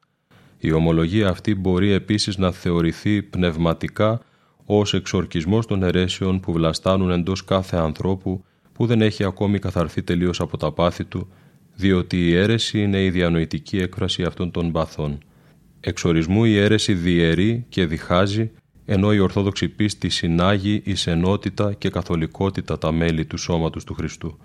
Η 0.57 0.71
ομολογία 0.71 1.29
αυτή 1.29 1.55
μπορεί 1.55 1.91
επίσης 1.91 2.37
να 2.37 2.51
θεωρηθεί 2.51 3.21
πνευματικά 3.21 4.21
ως 4.65 4.93
εξορκισμός 4.93 5.65
των 5.65 5.83
αιρέσεων 5.83 6.39
που 6.39 6.51
βλαστάνουν 6.51 7.11
εντός 7.11 7.43
κάθε 7.43 7.77
ανθρώπου 7.77 8.43
που 8.81 8.87
δεν 8.87 9.01
έχει 9.01 9.23
ακόμη 9.23 9.59
καθαρθεί 9.59 10.03
τελείως 10.03 10.39
από 10.39 10.57
τα 10.57 10.71
πάθη 10.71 11.03
του, 11.03 11.27
διότι 11.75 12.27
η 12.27 12.35
αίρεση 12.35 12.81
είναι 12.81 13.03
η 13.03 13.09
διανοητική 13.09 13.77
έκφραση 13.77 14.23
αυτών 14.23 14.51
των 14.51 14.71
παθών. 14.71 15.17
Εξορισμού 15.79 16.45
η 16.45 16.57
αίρεση 16.57 16.93
διαιρεί 16.93 17.65
και 17.69 17.85
διχάζει 17.85 18.51
ενώ 18.85 19.13
η 19.13 19.19
Ορθόδοξη 19.19 19.69
πίστη 19.69 20.09
συνάγει 20.09 20.81
εις 20.85 21.07
ενότητα 21.07 21.73
και 21.73 21.89
καθολικότητα 21.89 22.77
τα 22.77 22.91
μέλη 22.91 23.25
του 23.25 23.37
σώματος 23.37 23.83
του 23.83 23.93
Χριστού. 23.93 24.37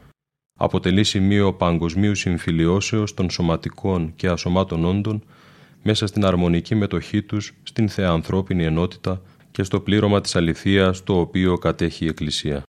Αποτελεί 0.58 1.04
σημείο 1.04 1.52
παγκοσμίου 1.52 2.14
συμφιλιώσεως 2.14 3.14
των 3.14 3.30
σωματικών 3.30 4.12
και 4.16 4.28
ασωμάτων 4.28 4.84
όντων 4.84 5.24
μέσα 5.82 6.06
στην 6.06 6.24
αρμονική 6.24 6.74
μετοχή 6.74 7.22
τους 7.22 7.52
στην 7.62 7.88
θεανθρώπινη 7.88 8.64
ενότητα 8.64 9.22
και 9.50 9.62
στο 9.62 9.80
πλήρωμα 9.80 10.20
της 10.20 10.36
αληθείας 10.36 11.04
το 11.04 11.20
οποίο 11.20 11.58
κατέχει 11.58 12.04
η 12.04 12.08
Εκκλησία. 12.08 12.62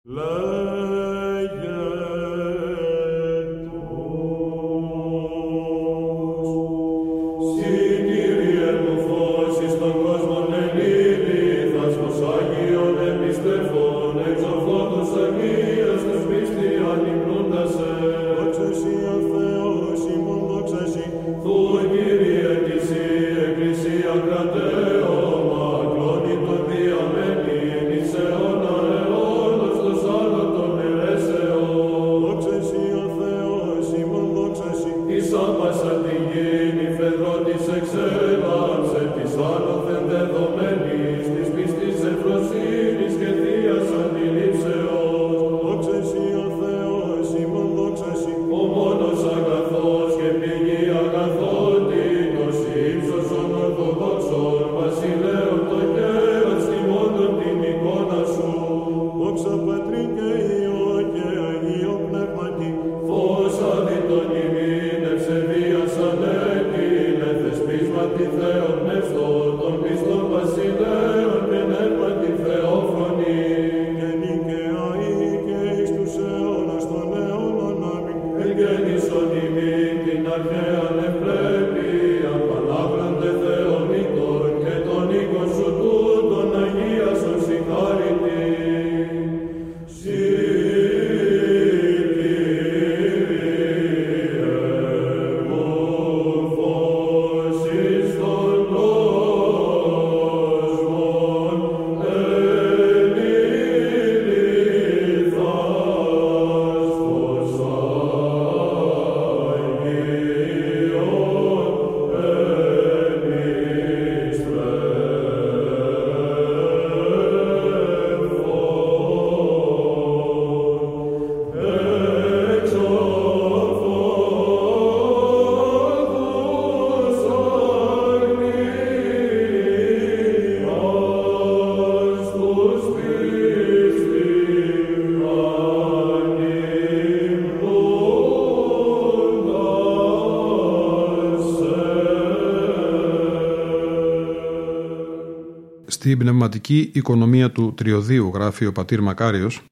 Στην 146.15 146.27
πνευματική 146.27 146.91
οικονομία 146.93 147.51
του 147.51 147.75
τριωδίου, 147.75 148.31
γράφει 148.35 148.67
ο 148.67 148.73
πατήρ 148.73 149.01
Μακάριος, 149.01 149.63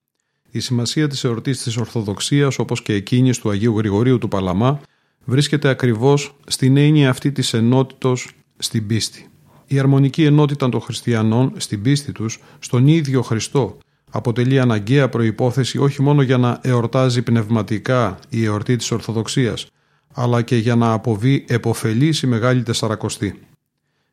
η 0.51 0.61
σημασία 0.61 1.09
της 1.09 1.25
εορτής 1.25 1.63
της 1.63 1.77
Ορθοδοξίας 1.77 2.59
όπως 2.59 2.83
και 2.83 2.93
εκείνης 2.93 3.39
του 3.39 3.51
Αγίου 3.51 3.79
Γρηγορίου 3.79 4.19
του 4.19 4.29
Παλαμά 4.29 4.81
βρίσκεται 5.25 5.69
ακριβώς 5.69 6.35
στην 6.47 6.77
έννοια 6.77 7.11
αυτή 7.11 7.33
της 7.33 7.55
ενότητος 7.55 8.31
στην 8.59 8.87
πίστη. 8.87 9.29
Η 9.67 9.79
αρμονική 9.79 10.25
ενότητα 10.25 10.69
των 10.69 10.81
χριστιανών 10.81 11.53
στην 11.57 11.83
πίστη 11.83 12.13
τους 12.13 12.41
στον 12.59 12.87
ίδιο 12.87 13.23
Χριστό 13.23 13.79
αποτελεί 14.11 14.61
αναγκαία 14.61 15.09
προϋπόθεση 15.09 15.79
όχι 15.79 16.03
μόνο 16.03 16.23
για 16.23 16.39
να 16.39 16.61
εορτάζει 16.63 17.23
πνευματικά 17.23 18.19
η 18.29 18.45
εορτή 18.45 18.77
της 18.77 18.91
Ορθοδοξίας, 18.91 19.67
αλλά 20.15 20.43
και 20.43 20.57
για 20.57 20.77
να 20.77 20.93
αποβεί 20.93 21.45
εποφελής 21.49 22.23
η 22.23 22.27
Μεγάλη 22.27 22.63
Τεσσαρακοστή. 22.63 23.41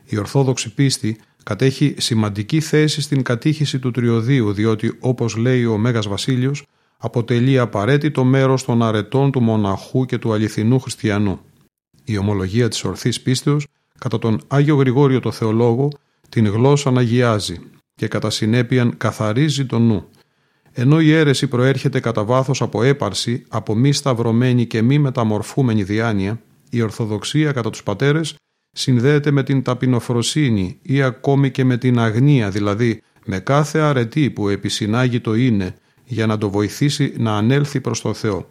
Η 0.05 0.17
Ορθόδοξη 0.17 0.73
πίστη 0.73 1.17
κατέχει 1.49 1.95
σημαντική 1.97 2.59
θέση 2.59 3.01
στην 3.01 3.23
κατήχηση 3.23 3.79
του 3.79 3.91
τριωδίου 3.91 4.53
διότι 4.53 4.97
όπως 4.99 5.35
λέει 5.35 5.65
ο 5.65 5.77
Μέγας 5.77 6.07
Βασίλειος 6.07 6.65
αποτελεί 6.97 7.59
απαραίτητο 7.59 8.23
μέρος 8.23 8.65
των 8.65 8.83
αρετών 8.83 9.31
του 9.31 9.41
μοναχού 9.41 10.05
και 10.05 10.17
του 10.17 10.33
αληθινού 10.33 10.79
χριστιανού. 10.79 11.39
Η 12.03 12.17
ομολογία 12.17 12.67
της 12.67 12.83
ορθής 12.83 13.21
πίστεως 13.21 13.67
κατά 13.99 14.19
τον 14.19 14.41
Άγιο 14.47 14.75
Γρηγόριο 14.75 15.19
το 15.19 15.31
Θεολόγο 15.31 15.89
την 16.29 16.47
γλώσσα 16.47 16.93
αγιάζει 16.95 17.59
και 17.95 18.07
κατά 18.07 18.29
συνέπειαν 18.29 18.97
καθαρίζει 18.97 19.65
τον 19.65 19.81
νου. 19.81 20.05
Ενώ 20.71 20.99
η 20.99 21.11
αίρεση 21.11 21.47
προέρχεται 21.47 21.99
κατά 21.99 22.23
βάθος 22.23 22.61
από 22.61 22.83
έπαρση, 22.83 23.45
από 23.47 23.75
μη 23.75 23.93
σταυρωμένη 23.93 24.65
και 24.65 24.81
μη 24.81 24.99
μεταμορφούμενη 24.99 25.83
διάνοια, 25.83 26.41
η 26.69 26.81
Ορθοδοξία 26.81 27.51
κατά 27.51 27.69
τους 27.69 27.83
πατέρες 27.83 28.35
συνδέεται 28.71 29.31
με 29.31 29.43
την 29.43 29.61
ταπεινοφροσύνη 29.61 30.79
ή 30.81 31.01
ακόμη 31.01 31.51
και 31.51 31.63
με 31.63 31.77
την 31.77 31.99
αγνία, 31.99 32.49
δηλαδή 32.49 33.01
με 33.25 33.39
κάθε 33.39 33.79
αρετή 33.79 34.29
που 34.29 34.49
επισυνάγει 34.49 35.19
το 35.19 35.33
είναι 35.33 35.75
για 36.05 36.25
να 36.25 36.37
το 36.37 36.49
βοηθήσει 36.49 37.13
να 37.17 37.37
ανέλθει 37.37 37.81
προς 37.81 38.01
το 38.01 38.13
Θεό. 38.13 38.49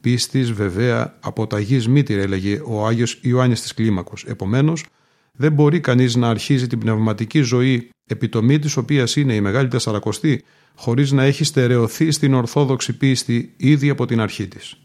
Πίστης 0.00 0.52
βέβαια 0.52 1.16
από 1.20 1.46
τα 1.46 1.60
γης 1.60 1.88
μήτηρ 1.88 2.18
έλεγε 2.18 2.60
ο 2.64 2.86
Άγιος 2.86 3.18
Ιωάννης 3.22 3.60
της 3.60 3.74
Κλίμακος. 3.74 4.24
Επομένως 4.24 4.84
δεν 5.32 5.52
μπορεί 5.52 5.80
κανείς 5.80 6.14
να 6.14 6.28
αρχίζει 6.28 6.66
την 6.66 6.78
πνευματική 6.78 7.40
ζωή 7.40 7.90
επιτομή 8.06 8.58
της 8.58 8.76
οποίας 8.76 9.16
είναι 9.16 9.34
η 9.34 9.40
Μεγάλη 9.40 9.68
Τεσσαρακοστή 9.68 10.42
χωρίς 10.74 11.12
να 11.12 11.22
έχει 11.22 11.44
στερεωθεί 11.44 12.10
στην 12.10 12.34
Ορθόδοξη 12.34 12.96
πίστη 12.96 13.54
ήδη 13.56 13.88
από 13.88 14.06
την 14.06 14.20
αρχή 14.20 14.48
της. 14.48 14.76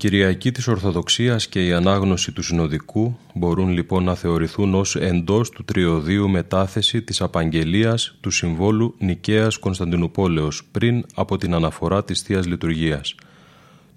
Κυριακή 0.00 0.52
της 0.52 0.68
Ορθοδοξίας 0.68 1.48
και 1.48 1.66
η 1.66 1.72
ανάγνωση 1.72 2.32
του 2.32 2.42
Συνοδικού 2.42 3.18
μπορούν 3.34 3.68
λοιπόν 3.68 4.04
να 4.04 4.14
θεωρηθούν 4.14 4.74
ως 4.74 4.96
εντός 4.96 5.50
του 5.50 5.64
τριωδίου 5.64 6.28
μετάθεση 6.28 7.02
της 7.02 7.20
απαγγελίας 7.20 8.16
του 8.20 8.30
Συμβόλου 8.30 8.94
Νικαίας 8.98 9.58
Κωνσταντινούπολεως 9.58 10.64
πριν 10.72 11.04
από 11.14 11.36
την 11.36 11.54
αναφορά 11.54 12.04
της 12.04 12.20
Θείας 12.20 12.46
Λειτουργίας. 12.46 13.14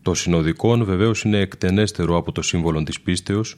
Το 0.01 0.13
Συνοδικό 0.13 0.77
βεβαίως 0.77 1.23
είναι 1.23 1.37
εκτενέστερο 1.37 2.17
από 2.17 2.31
το 2.31 2.41
σύμβολο 2.41 2.83
της 2.83 3.01
πίστεως 3.01 3.55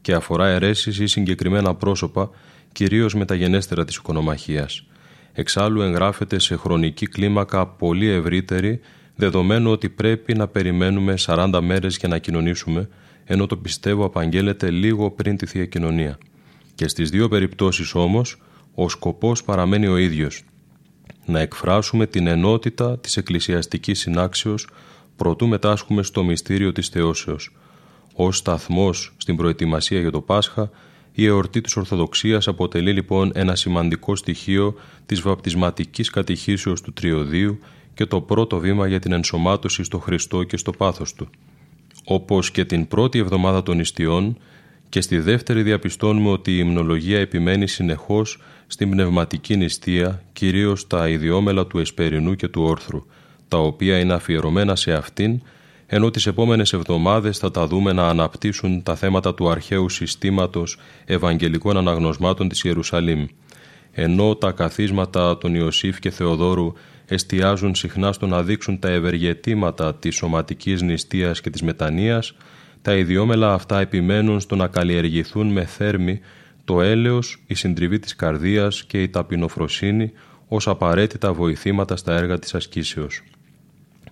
και 0.00 0.14
αφορά 0.14 0.46
αιρέσεις 0.46 0.98
ή 0.98 1.06
συγκεκριμένα 1.06 1.74
πρόσωπα, 1.74 2.30
κυρίως 2.72 3.14
μεταγενέστερα 3.14 3.84
της 3.84 3.96
οικονομαχίας. 3.96 4.86
Εξάλλου 5.32 5.80
εγγράφεται 5.80 6.38
σε 6.38 6.56
χρονική 6.56 7.06
κλίμακα 7.06 7.66
πολύ 7.66 8.06
ευρύτερη 8.08 8.80
δεδομένου 9.16 9.70
ότι 9.70 9.88
πρέπει 9.88 10.34
να 10.34 10.48
περιμένουμε 10.48 11.14
40 11.18 11.58
μέρες 11.62 11.96
για 11.96 12.08
να 12.08 12.18
κοινωνήσουμε, 12.18 12.88
ενώ 13.24 13.46
το 13.46 13.56
πιστεύω 13.56 14.04
απαγγέλλεται 14.04 14.70
λίγο 14.70 15.10
πριν 15.10 15.36
τη 15.36 15.46
Θεία 15.46 15.66
Κοινωνία. 15.66 16.18
Και 16.74 16.88
στις 16.88 17.10
δύο 17.10 17.28
περιπτώσεις 17.28 17.94
όμως, 17.94 18.42
ο 18.74 18.88
σκοπός 18.88 19.44
παραμένει 19.44 19.86
ο 19.86 19.96
ίδιος. 19.96 20.42
Να 21.26 21.40
εκφράσουμε 21.40 22.06
την 22.06 22.26
ενότητα 22.26 22.98
της 22.98 23.16
εκκλησιαστικής 23.16 23.98
συνάξεως 23.98 24.66
προτού 25.16 25.48
μετάσχουμε 25.48 26.02
στο 26.02 26.24
μυστήριο 26.24 26.72
της 26.72 26.88
Θεώσεως. 26.88 27.56
Ως 28.14 28.36
σταθμός 28.36 29.14
στην 29.16 29.36
προετοιμασία 29.36 30.00
για 30.00 30.10
το 30.10 30.20
Πάσχα, 30.20 30.70
η 31.12 31.26
εορτή 31.26 31.60
της 31.60 31.76
Ορθοδοξίας 31.76 32.48
αποτελεί 32.48 32.92
λοιπόν 32.92 33.30
ένα 33.34 33.54
σημαντικό 33.54 34.16
στοιχείο 34.16 34.74
της 35.06 35.20
βαπτισματικής 35.20 36.10
κατηχήσεως 36.10 36.80
του 36.80 36.92
Τριωδίου 36.92 37.58
και 37.94 38.06
το 38.06 38.20
πρώτο 38.20 38.58
βήμα 38.58 38.86
για 38.86 38.98
την 38.98 39.12
ενσωμάτωση 39.12 39.84
στο 39.84 39.98
Χριστό 39.98 40.42
και 40.42 40.56
στο 40.56 40.70
πάθος 40.70 41.12
Του. 41.14 41.28
Όπως 42.04 42.50
και 42.50 42.64
την 42.64 42.88
πρώτη 42.88 43.18
εβδομάδα 43.18 43.62
των 43.62 43.80
ιστιών 43.80 44.36
και 44.88 45.00
στη 45.00 45.18
δεύτερη 45.18 45.62
διαπιστώνουμε 45.62 46.30
ότι 46.30 46.52
η 46.52 46.58
υμνολογία 46.60 47.18
επιμένει 47.18 47.68
συνεχώς 47.68 48.42
στην 48.66 48.90
πνευματική 48.90 49.56
νηστεία, 49.56 50.22
κυρίως 50.32 50.86
τα 50.86 51.08
ιδιόμελα 51.08 51.66
του 51.66 51.78
Εσπερινού 51.78 52.34
και 52.34 52.48
του 52.48 52.62
Όρθρου, 52.62 53.06
τα 53.48 53.58
οποία 53.58 53.98
είναι 53.98 54.12
αφιερωμένα 54.12 54.76
σε 54.76 54.92
αυτήν, 54.92 55.40
ενώ 55.86 56.10
τις 56.10 56.26
επόμενες 56.26 56.72
εβδομάδες 56.72 57.38
θα 57.38 57.50
τα 57.50 57.66
δούμε 57.66 57.92
να 57.92 58.08
αναπτύσσουν 58.08 58.82
τα 58.82 58.94
θέματα 58.94 59.34
του 59.34 59.50
αρχαίου 59.50 59.88
συστήματος 59.88 60.78
Ευαγγελικών 61.04 61.76
Αναγνωσμάτων 61.76 62.48
της 62.48 62.64
Ιερουσαλήμ, 62.64 63.26
ενώ 63.92 64.34
τα 64.34 64.50
καθίσματα 64.50 65.38
των 65.38 65.54
Ιωσήφ 65.54 65.98
και 65.98 66.10
Θεοδόρου 66.10 66.72
εστιάζουν 67.06 67.74
συχνά 67.74 68.12
στο 68.12 68.26
να 68.26 68.42
δείξουν 68.42 68.78
τα 68.78 68.88
ευεργετήματα 68.88 69.94
της 69.94 70.14
σωματικής 70.14 70.82
νηστείας 70.82 71.40
και 71.40 71.50
της 71.50 71.62
μετανοίας, 71.62 72.34
τα 72.82 72.94
ιδιόμελα 72.94 73.52
αυτά 73.52 73.80
επιμένουν 73.80 74.40
στο 74.40 74.56
να 74.56 74.66
καλλιεργηθούν 74.66 75.52
με 75.52 75.64
θέρμη 75.64 76.20
το 76.64 76.80
έλεος, 76.80 77.42
η 77.46 77.54
συντριβή 77.54 77.98
της 77.98 78.16
καρδίας 78.16 78.84
και 78.84 79.02
η 79.02 79.08
ταπεινοφροσύνη 79.08 80.12
ως 80.48 80.68
απαραίτητα 80.68 81.32
βοηθήματα 81.32 81.96
στα 81.96 82.14
έργα 82.14 82.38
της 82.38 82.54
ασκήσεως. 82.54 83.22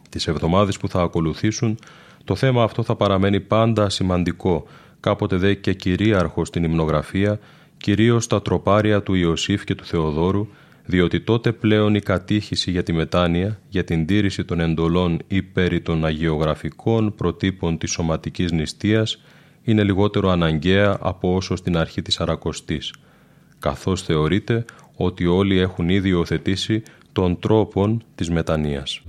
Τις 0.08 0.26
εβδομάδες 0.26 0.78
που 0.78 0.88
θα 0.88 1.02
ακολουθήσουν, 1.02 1.78
το 2.24 2.36
θέμα 2.36 2.62
αυτό 2.62 2.82
θα 2.82 2.96
παραμένει 2.96 3.40
πάντα 3.40 3.88
σημαντικό, 3.88 4.66
κάποτε 5.00 5.36
δε 5.36 5.54
και 5.54 5.72
κυρίαρχο 5.72 6.44
στην 6.44 6.64
υμνογραφία, 6.64 7.38
κυρίως 7.76 8.24
στα 8.24 8.42
τροπάρια 8.42 9.02
του 9.02 9.14
Ιωσήφ 9.14 9.64
και 9.64 9.74
του 9.74 9.84
Θεοδόρου, 9.84 10.48
διότι 10.86 11.20
τότε 11.20 11.52
πλέον 11.52 11.94
η 11.94 12.00
κατήχηση 12.00 12.70
για 12.70 12.82
τη 12.82 12.92
μετάνοια, 12.92 13.60
για 13.68 13.84
την 13.84 14.06
τήρηση 14.06 14.44
των 14.44 14.60
εντολών 14.60 15.18
ή 15.28 15.42
περί 15.42 15.80
των 15.80 16.04
αγιογραφικών 16.04 17.14
προτύπων 17.14 17.78
της 17.78 17.90
σωματικής 17.90 18.52
νηστείας 18.52 19.22
είναι 19.62 19.82
λιγότερο 19.82 20.30
αναγκαία 20.30 20.98
από 21.00 21.34
όσο 21.34 21.56
στην 21.56 21.76
αρχή 21.76 22.02
της 22.02 22.20
Αρακοστής, 22.20 22.92
καθώς 23.58 24.02
θεωρείται 24.02 24.64
ότι 24.96 25.26
όλοι 25.26 25.58
έχουν 25.58 25.88
ήδη 25.88 26.08
υιοθετήσει 26.08 26.82
των 27.12 27.38
τρόπων 27.38 28.02
της 28.14 28.30
μετανοίας. 28.30 29.02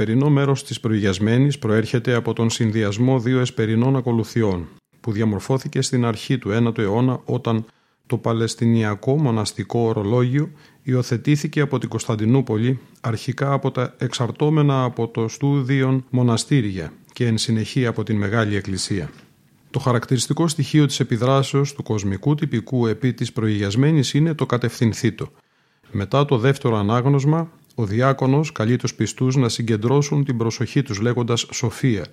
Εσπερινό 0.00 0.30
μέρος 0.30 0.64
της 0.64 0.80
προηγιασμένης 0.80 1.58
προέρχεται 1.58 2.14
από 2.14 2.32
τον 2.32 2.50
συνδυασμό 2.50 3.20
δύο 3.20 3.40
εσπερινών 3.40 3.96
ακολουθιών 3.96 4.68
που 5.00 5.12
διαμορφώθηκε 5.12 5.82
στην 5.82 6.04
αρχή 6.04 6.38
του 6.38 6.50
9ου 6.50 6.78
αιώνα 6.78 7.20
όταν 7.24 7.64
το 8.06 8.16
Παλαιστινιακό 8.16 9.16
μοναστικό 9.18 9.78
ορολόγιο 9.78 10.50
υιοθετήθηκε 10.82 11.60
από 11.60 11.78
την 11.78 11.88
Κωνσταντινούπολη 11.88 12.78
αρχικά 13.00 13.52
από 13.52 13.70
τα 13.70 13.94
εξαρτώμενα 13.98 14.82
από 14.82 15.08
το 15.08 15.28
στούδιον 15.28 16.04
μοναστήρια 16.10 16.92
και 17.12 17.26
εν 17.26 17.38
συνεχεία 17.38 17.88
από 17.88 18.02
την 18.02 18.16
Μεγάλη 18.16 18.56
Εκκλησία. 18.56 19.10
Το 19.70 19.78
χαρακτηριστικό 19.78 20.48
στοιχείο 20.48 20.86
της 20.86 21.00
επιδράσεως 21.00 21.74
του 21.74 21.82
κοσμικού 21.82 22.34
τυπικού 22.34 22.86
επί 22.86 23.12
της 23.12 23.32
προηγιασμένης 23.32 24.14
είναι 24.14 24.34
το 24.34 24.46
κατευθυνθήτο. 24.46 25.28
Μετά 25.90 26.24
το 26.24 26.38
δεύτερο 26.38 26.76
ανάγνωσμα, 26.76 27.50
ο 27.78 27.84
διάκονος 27.84 28.52
καλεί 28.52 28.76
τους 28.76 28.94
πιστούς 28.94 29.36
να 29.36 29.48
συγκεντρώσουν 29.48 30.24
την 30.24 30.36
προσοχή 30.36 30.82
τους 30.82 31.00
λέγοντας 31.00 31.46
«Σοφία». 31.52 32.06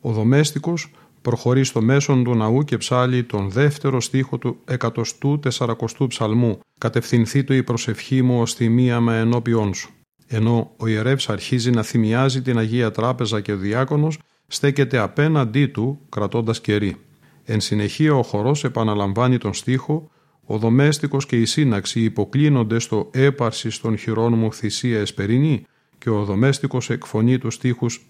Ο 0.00 0.12
δομέστικος 0.12 0.90
προχωρεί 1.22 1.64
στο 1.64 1.82
μέσον 1.82 2.24
του 2.24 2.34
ναού 2.34 2.62
και 2.64 2.76
ψάλει 2.76 3.24
τον 3.24 3.50
δεύτερο 3.50 4.00
στίχο 4.00 4.38
του 4.38 4.56
εκατοστού 4.64 5.38
τεσσαρακοστού 5.38 6.06
ψαλμού 6.06 6.58
«Κατευθυνθεί 6.78 7.44
το 7.44 7.54
η 7.54 7.62
προσευχή 7.62 8.22
μου 8.22 8.40
ως 8.40 8.56
μία 8.58 9.00
με 9.00 9.18
ενώπιόν 9.18 9.74
σου». 9.74 9.90
Ενώ 10.26 10.70
ο 10.76 10.86
ιερεύς 10.86 11.28
αρχίζει 11.28 11.70
να 11.70 11.82
θυμιάζει 11.82 12.42
την 12.42 12.58
Αγία 12.58 12.90
Τράπεζα 12.90 13.40
και 13.40 13.52
ο 13.52 13.56
διάκονος 13.56 14.18
στέκεται 14.46 14.98
απέναντί 14.98 15.66
του 15.66 16.00
κρατώντας 16.08 16.60
κερί. 16.60 16.96
Εν 17.44 17.60
συνεχεία 17.60 18.14
ο 18.14 18.22
χορός 18.22 18.64
επαναλαμβάνει 18.64 19.38
τον 19.38 19.54
στίχο 19.54 20.10
ο 20.46 20.58
δομέστικος 20.58 21.26
και 21.26 21.40
η 21.40 21.44
σύναξη 21.44 22.00
υποκλίνονται 22.00 22.78
στο 22.78 23.10
έπαρση 23.12 23.80
των 23.80 23.96
χειρών 23.96 24.38
μου 24.38 24.52
θυσία 24.52 25.00
εσπερινή 25.00 25.66
και 25.98 26.10
ο 26.10 26.24
δομέστικος 26.24 26.90
εκφωνεί 26.90 27.38
τους 27.38 27.54
στίχους 27.54 28.06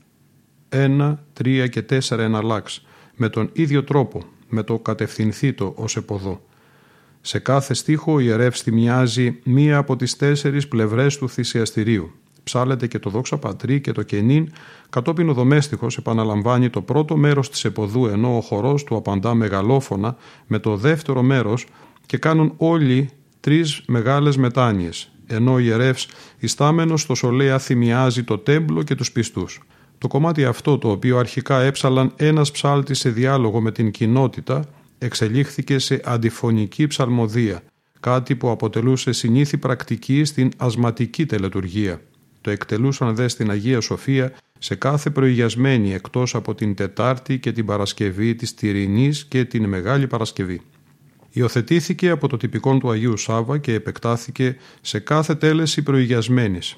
1, 0.68 1.14
3 1.42 1.68
και 1.70 1.84
4 1.90 2.18
εναλλάξ 2.18 2.86
με 3.16 3.28
τον 3.28 3.50
ίδιο 3.52 3.84
τρόπο, 3.84 4.22
με 4.48 4.62
το 4.62 4.78
κατευθυνθήτο 4.78 5.72
ως 5.76 5.96
εποδό. 5.96 6.40
Σε 7.20 7.38
κάθε 7.38 7.74
στίχο 7.74 8.12
ο 8.12 8.18
ιερεύς 8.18 8.62
θυμιάζει 8.62 9.38
μία 9.44 9.76
από 9.76 9.96
τις 9.96 10.16
τέσσερις 10.16 10.68
πλευρές 10.68 11.16
του 11.16 11.28
θυσιαστηρίου. 11.28 12.10
Ψάλεται 12.42 12.86
και 12.86 12.98
το 12.98 13.10
δόξα 13.10 13.38
πατρί 13.38 13.80
και 13.80 13.92
το 13.92 14.02
κενήν, 14.02 14.52
κατόπιν 14.90 15.28
ο 15.28 15.32
δομέστιχος 15.32 15.96
επαναλαμβάνει 15.96 16.70
το 16.70 16.82
πρώτο 16.82 17.16
μέρος 17.16 17.50
της 17.50 17.64
εποδού 17.64 18.06
ενώ 18.06 18.36
ο 18.36 18.40
χορός 18.40 18.84
του 18.84 18.96
απαντά 18.96 19.34
μεγαλόφωνα 19.34 20.16
με 20.46 20.58
το 20.58 20.76
δεύτερο 20.76 21.22
μέρος 21.22 21.66
και 22.06 22.18
κάνουν 22.18 22.52
όλοι 22.56 23.10
τρεις 23.40 23.82
μεγάλες 23.86 24.36
μετάνοιες, 24.36 25.12
ενώ 25.26 25.52
ο 25.52 25.58
ιερεύς 25.58 26.08
ιστάμενος 26.38 27.00
στο 27.00 27.14
σολέα 27.14 27.58
θυμιάζει 27.58 28.22
το 28.22 28.38
τέμπλο 28.38 28.82
και 28.82 28.94
τους 28.94 29.12
πιστούς. 29.12 29.60
Το 29.98 30.08
κομμάτι 30.08 30.44
αυτό 30.44 30.78
το 30.78 30.90
οποίο 30.90 31.18
αρχικά 31.18 31.60
έψαλαν 31.60 32.12
ένας 32.16 32.50
ψάλτης 32.50 32.98
σε 32.98 33.10
διάλογο 33.10 33.60
με 33.60 33.72
την 33.72 33.90
κοινότητα 33.90 34.64
εξελίχθηκε 34.98 35.78
σε 35.78 36.00
αντιφωνική 36.04 36.86
ψαλμοδία, 36.86 37.62
κάτι 38.00 38.36
που 38.36 38.50
αποτελούσε 38.50 39.12
συνήθι 39.12 39.58
πρακτική 39.58 40.24
στην 40.24 40.50
ασματική 40.56 41.26
τελετουργία. 41.26 42.00
Το 42.40 42.50
εκτελούσαν 42.50 43.14
δε 43.14 43.28
στην 43.28 43.50
Αγία 43.50 43.80
Σοφία 43.80 44.32
σε 44.58 44.74
κάθε 44.74 45.10
προηγιασμένη 45.10 45.94
εκτός 45.94 46.34
από 46.34 46.54
την 46.54 46.74
Τετάρτη 46.74 47.38
και 47.38 47.52
την 47.52 47.66
Παρασκευή 47.66 48.34
της 48.34 48.54
Τυρινής 48.54 49.24
και 49.24 49.44
την 49.44 49.64
Μεγάλη 49.64 50.06
Παρασκευή. 50.06 50.60
Υιοθετήθηκε 51.36 52.10
από 52.10 52.28
το 52.28 52.36
τυπικό 52.36 52.78
του 52.78 52.90
Αγίου 52.90 53.16
Σάβα 53.16 53.58
και 53.58 53.72
επεκτάθηκε 53.72 54.56
σε 54.80 54.98
κάθε 54.98 55.34
τέλεση 55.34 55.82
προηγιασμένης. 55.82 56.76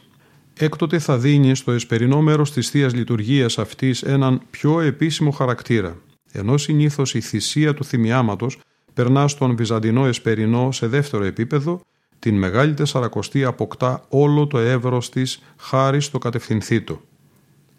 Έκτοτε 0.55 0.99
θα 0.99 1.19
δίνει 1.19 1.55
στο 1.55 1.73
εσπερινό 1.73 2.21
μέρος 2.21 2.53
της 2.53 2.69
θείας 2.69 2.95
Λειτουργίας 2.95 3.59
αυτής 3.59 4.03
έναν 4.03 4.41
πιο 4.51 4.81
επίσημο 4.81 5.31
χαρακτήρα, 5.31 5.97
ενώ 6.33 6.57
συνήθως 6.57 7.15
η 7.15 7.21
θυσία 7.21 7.75
του 7.75 7.85
θυμιάματος 7.85 8.59
περνά 8.95 9.29
στον 9.29 9.57
Βυζαντινό 9.57 10.07
εσπερινό 10.07 10.73
σε 10.73 10.87
δεύτερο 10.87 11.25
επίπεδο, 11.25 11.81
την 12.19 12.39
Μεγάλη 12.39 12.75
Τεσσαρακοστή 12.75 13.45
αποκτά 13.45 14.05
όλο 14.09 14.47
το 14.47 14.59
εύρος 14.59 15.11
της 15.11 15.43
χάρη 15.57 16.01
στο 16.01 16.19
κατευθυνθήτο. 16.19 17.01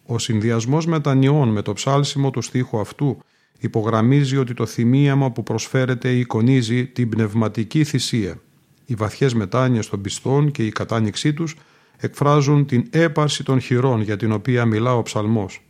Ο 0.06 0.20
συνδυασμός 0.20 0.86
μετανιών 0.86 1.50
με 1.50 1.62
το 1.62 1.74
ψάλσιμο 1.74 2.32
του 2.32 2.42
στίχου 2.42 2.80
αυτού 2.80 3.18
υπογραμμίζει 3.60 4.38
ότι 4.38 4.54
το 4.54 4.66
θυμίαμα 4.66 5.32
που 5.32 5.44
προσφέρεται 5.44 6.10
εικονίζει 6.10 6.86
την 6.86 7.10
πνευματική 7.10 7.84
θυσία. 7.84 8.42
Οι 8.86 8.96
βαθιές 8.96 9.34
μετάνοιες 9.34 9.90
των 9.90 10.02
πιστών 10.02 10.52
και 10.52 10.66
η 10.66 10.70
κατάνοιξή 10.70 11.34
τους 11.34 11.56
εκφράζουν 11.98 12.66
την 12.66 12.88
έπαρση 12.90 13.44
των 13.44 13.60
χειρών 13.60 14.02
για 14.02 14.18
την 14.18 14.32
οποία 14.32 14.66
μιλά 14.66 14.96
ο 14.96 15.02
ψαλμός. 15.02 15.62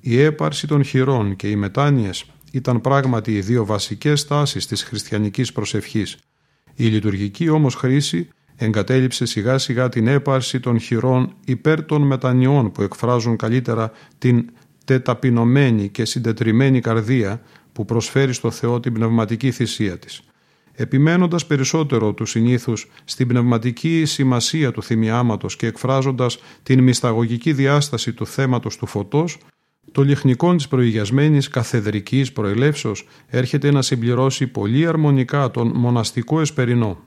Η 0.00 0.20
έπαρση 0.20 0.66
των 0.66 0.84
χειρών 0.84 1.36
και 1.36 1.48
οι 1.48 1.56
μετάνοιες 1.56 2.24
ήταν 2.52 2.80
πράγματι 2.80 3.34
οι 3.34 3.40
δύο 3.40 3.64
βασικές 3.64 4.26
τάσεις 4.26 4.66
της 4.66 4.82
χριστιανικής 4.82 5.52
προσευχής. 5.52 6.16
Η 6.74 6.86
λειτουργική 6.86 7.48
όμως 7.48 7.74
χρήση 7.74 8.28
εγκατέλειψε 8.56 9.26
σιγά 9.26 9.58
σιγά 9.58 9.88
την 9.88 10.06
έπαρση 10.06 10.60
των 10.60 10.78
χειρών 10.78 11.34
υπέρ 11.44 11.84
των 11.84 12.02
μετανιών 12.02 12.72
που 12.72 12.82
εκφράζουν 12.82 13.36
καλύτερα 13.36 13.92
την 14.18 14.50
τεταπεινωμένη 14.84 15.88
και 15.88 16.04
συντετριμένη 16.04 16.80
καρδία 16.80 17.40
που 17.72 17.84
προσφέρει 17.84 18.32
στο 18.32 18.50
Θεό 18.50 18.80
την 18.80 18.92
πνευματική 18.92 19.50
θυσία 19.50 19.98
της. 19.98 20.22
Επιμένοντας 20.72 21.46
περισσότερο 21.46 22.12
τους 22.12 22.30
συνήθους 22.30 22.90
στην 23.04 23.28
πνευματική 23.28 24.04
σημασία 24.04 24.72
του 24.72 24.82
θυμιάματος 24.82 25.56
και 25.56 25.66
εκφράζοντας 25.66 26.38
την 26.62 26.82
μυσταγωγική 26.82 27.52
διάσταση 27.52 28.12
του 28.12 28.26
θέματος 28.26 28.76
του 28.76 28.86
φωτός, 28.86 29.38
το 29.92 30.02
λιχνικό 30.02 30.54
της 30.54 30.68
προηγιασμένης 30.68 31.48
καθεδρικής 31.48 32.32
προελεύσεως 32.32 33.06
έρχεται 33.26 33.70
να 33.70 33.82
συμπληρώσει 33.82 34.46
πολύ 34.46 34.86
αρμονικά 34.86 35.50
τον 35.50 35.72
μοναστικό 35.74 36.40
εσπερινό. 36.40 36.98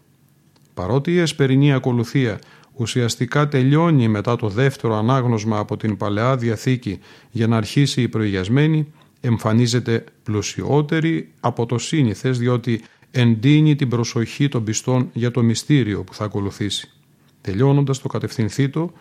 Παρότι 0.73 1.11
η 1.11 1.19
εσπερινή 1.19 1.73
ακολουθία 1.73 2.39
ουσιαστικά 2.75 3.47
τελειώνει 3.47 4.07
μετά 4.07 4.35
το 4.35 4.49
δεύτερο 4.49 4.95
ανάγνωσμα 4.95 5.57
από 5.57 5.77
την 5.77 5.97
Παλαιά 5.97 6.37
Διαθήκη 6.37 6.99
για 7.31 7.47
να 7.47 7.57
αρχίσει 7.57 8.01
η 8.01 8.07
προηγιασμένη, 8.07 8.87
εμφανίζεται 9.21 10.03
πλουσιότερη 10.23 11.29
από 11.39 11.65
το 11.65 11.77
σύνηθες 11.77 12.37
διότι 12.37 12.81
εντείνει 13.11 13.75
την 13.75 13.89
προσοχή 13.89 14.47
των 14.47 14.63
πιστών 14.63 15.09
για 15.13 15.31
το 15.31 15.43
μυστήριο 15.43 16.03
που 16.03 16.13
θα 16.13 16.23
ακολουθήσει. 16.23 16.89
Τελειώνοντας 17.41 18.01
το 18.01 18.07
κατευθυνθήτο, 18.07 18.91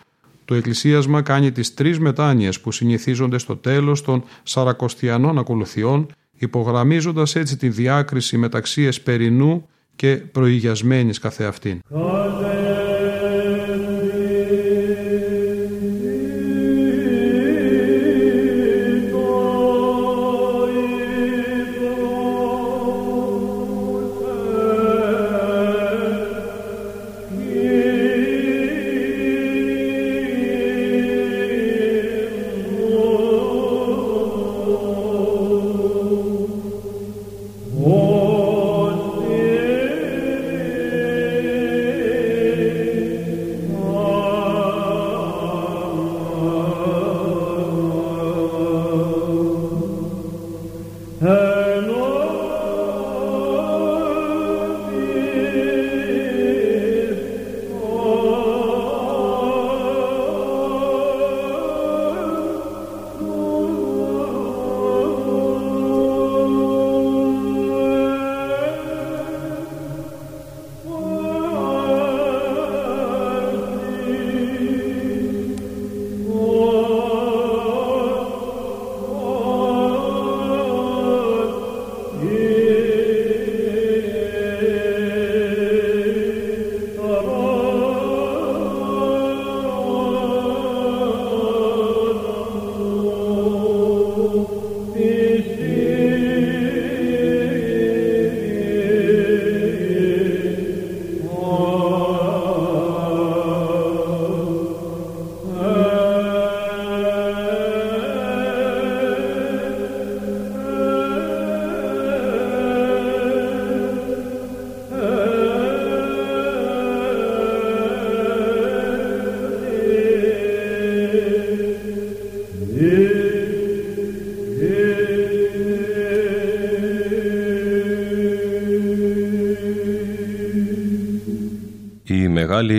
το 0.45 0.55
εκκλησίασμα 0.55 1.21
κάνει 1.21 1.51
τις 1.51 1.73
τρεις 1.73 1.99
μετάνοιες 1.99 2.59
που 2.59 2.71
συνηθίζονται 2.71 3.37
στο 3.37 3.55
τέλος 3.55 4.01
των 4.01 4.23
σαρακοστιανών 4.43 5.37
ακολουθιών 5.37 6.07
υπογραμμίζοντας 6.37 7.35
έτσι 7.35 7.57
τη 7.57 7.69
διάκριση 7.69 8.37
μεταξύ 8.37 8.81
εσπερινού 8.81 9.67
και 9.95 10.15
προηγιασμένης 10.15 11.19
καθεαυτήν. 11.19 11.79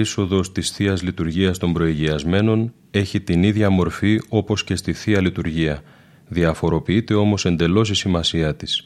Είσοδος 0.05 0.52
της 0.52 0.70
θείας 0.70 1.02
Λειτουργίας 1.02 1.59
των 1.59 1.72
προηγιασμένων 1.72 2.72
έχει 2.90 3.20
την 3.20 3.42
ίδια 3.42 3.70
μορφή 3.70 4.20
όπως 4.28 4.64
και 4.64 4.76
στη 4.76 4.92
Θεία 4.92 5.20
Λειτουργία. 5.20 5.82
Διαφοροποιείται 6.28 7.14
όμως 7.14 7.44
εντελώς 7.44 7.90
η 7.90 7.94
σημασία 7.94 8.55
της. 8.55 8.82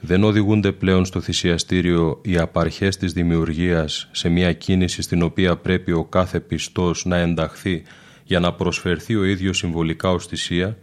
Δεν 0.00 0.24
οδηγούνται 0.24 0.72
πλέον 0.72 1.04
στο 1.04 1.20
θυσιαστήριο 1.20 2.20
οι 2.24 2.38
απαρχές 2.38 2.96
της 2.96 3.12
δημιουργίας 3.12 4.08
σε 4.12 4.28
μια 4.28 4.52
κίνηση 4.52 5.02
στην 5.02 5.22
οποία 5.22 5.56
πρέπει 5.56 5.92
ο 5.92 6.04
κάθε 6.04 6.40
πιστός 6.40 7.04
να 7.04 7.16
ενταχθεί 7.16 7.82
για 8.24 8.40
να 8.40 8.52
προσφερθεί 8.52 9.16
ο 9.16 9.24
ίδιος 9.24 9.56
συμβολικά 9.56 10.10
ως 10.10 10.26
θυσία, 10.26 10.78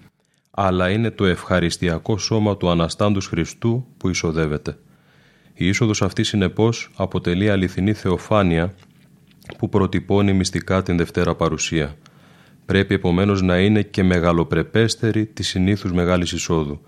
αλλά 0.52 0.90
είναι 0.90 1.12
το 1.12 1.26
ευχαριστιακό 1.26 2.18
σώμα 2.18 2.58
του 2.58 2.70
Αναστάντους 2.70 3.28
Χριστού 3.28 3.86
που 3.98 4.10
εισοδεύεται. 4.10 4.78
Η 5.54 5.68
είσοδος 5.68 6.02
αυτή 6.02 6.24
συνεπώς 6.24 6.92
αποτελεί 6.96 7.50
αληθινή 7.50 7.94
θεοφάνεια 7.94 8.74
που 9.58 9.70
προτυπώνει 9.70 10.34
μυστικά 10.34 10.84
την 10.84 10.98
Δευτέρα 10.98 11.36
Παρουσία. 11.36 11.96
Πρέπει 12.66 12.94
επομένως 12.94 13.42
να 13.42 13.60
είναι 13.60 13.82
και 13.82 14.04
μεγαλοπρεπέστερη 14.04 15.26
της 15.26 15.48
συνήθους 15.48 15.92
Μεγάλης 15.92 16.32
Εισόδου. 16.32 16.82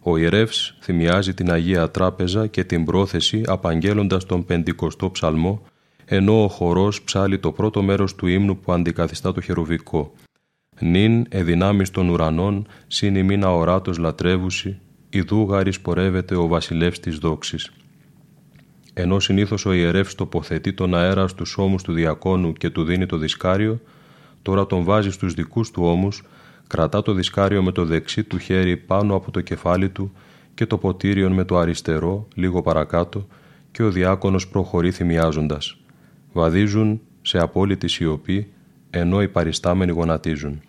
Ο 0.00 0.16
ιερεύς 0.16 0.76
θυμιάζει 0.80 1.34
την 1.34 1.50
Αγία 1.50 1.90
Τράπεζα 1.90 2.46
και 2.46 2.64
την 2.64 2.84
πρόθεση 2.84 3.42
απαγγέλλοντας 3.46 4.24
τον 4.24 4.44
πεντηκοστό 4.44 5.10
ψαλμό, 5.10 5.62
ενώ 6.04 6.44
ο 6.44 6.48
χορός 6.48 7.02
ψάλει 7.02 7.38
το 7.38 7.52
πρώτο 7.52 7.82
μέρος 7.82 8.14
του 8.14 8.26
ύμνου 8.26 8.58
που 8.58 8.72
αντικαθιστά 8.72 9.32
το 9.32 9.40
χερουβικό. 9.40 10.12
«Νυν 10.80 11.26
εδυνάμεις 11.28 11.90
των 11.90 12.08
ουρανών, 12.08 12.66
συν 12.86 13.14
ημίνα 13.14 13.54
οράτος 13.54 13.98
λατρεύουση, 13.98 14.78
ιδού 15.10 15.46
γάρις 15.50 15.80
πορεύεται 15.80 16.34
ο 16.34 16.46
βασιλεύς 16.46 17.00
της 17.00 17.18
δόξης» 17.18 17.70
ενώ 18.94 19.20
συνήθως 19.20 19.66
ο 19.66 19.72
ιερεύς 19.72 20.14
τοποθετεί 20.14 20.72
τον 20.72 20.94
αέρα 20.94 21.28
στους 21.28 21.58
ώμους 21.58 21.82
του 21.82 21.92
διακόνου 21.92 22.52
και 22.52 22.70
του 22.70 22.84
δίνει 22.84 23.06
το 23.06 23.16
δισκάριο, 23.16 23.80
τώρα 24.42 24.66
τον 24.66 24.84
βάζει 24.84 25.10
στους 25.10 25.34
δικούς 25.34 25.70
του 25.70 25.82
ώμους, 25.84 26.22
κρατά 26.66 27.02
το 27.02 27.12
δισκάριο 27.12 27.62
με 27.62 27.72
το 27.72 27.84
δεξί 27.84 28.22
του 28.22 28.38
χέρι 28.38 28.76
πάνω 28.76 29.14
από 29.14 29.30
το 29.30 29.40
κεφάλι 29.40 29.88
του 29.88 30.12
και 30.54 30.66
το 30.66 30.78
ποτήριον 30.78 31.32
με 31.32 31.44
το 31.44 31.58
αριστερό 31.58 32.28
λίγο 32.34 32.62
παρακάτω 32.62 33.26
και 33.70 33.82
ο 33.82 33.90
διάκονος 33.90 34.48
προχωρεί 34.48 34.90
θυμιάζοντας. 34.90 35.76
Βαδίζουν 36.32 37.00
σε 37.22 37.38
απόλυτη 37.38 37.88
σιωπή, 37.88 38.52
ενώ 38.90 39.22
οι 39.22 39.28
παριστάμενοι 39.28 39.92
γονατίζουν. 39.92 40.60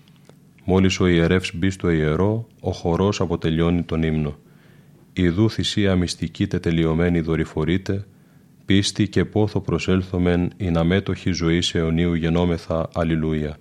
Μόλις 0.63 0.99
ο 0.99 1.07
ιερεύς 1.07 1.55
μπει 1.55 1.69
στο 1.69 1.89
ιερό, 1.89 2.47
ο 2.59 2.71
χορός 2.71 3.21
αποτελειώνει 3.21 3.83
τον 3.83 4.03
ύμνο. 4.03 4.37
Ιδού 5.13 5.49
θυσία 5.49 5.95
μυστική 5.95 6.47
τετελειωμένη 6.47 7.19
δορυφορείται, 7.19 8.05
πίστη 8.65 9.07
και 9.07 9.25
πόθο 9.25 9.59
προσέλθομεν 9.59 10.51
ειν 10.57 10.77
αμέτωχη 10.77 11.31
ζωής 11.31 11.75
αιωνίου 11.75 12.13
γενόμεθα 12.13 12.89
Αλληλούια. 12.93 13.57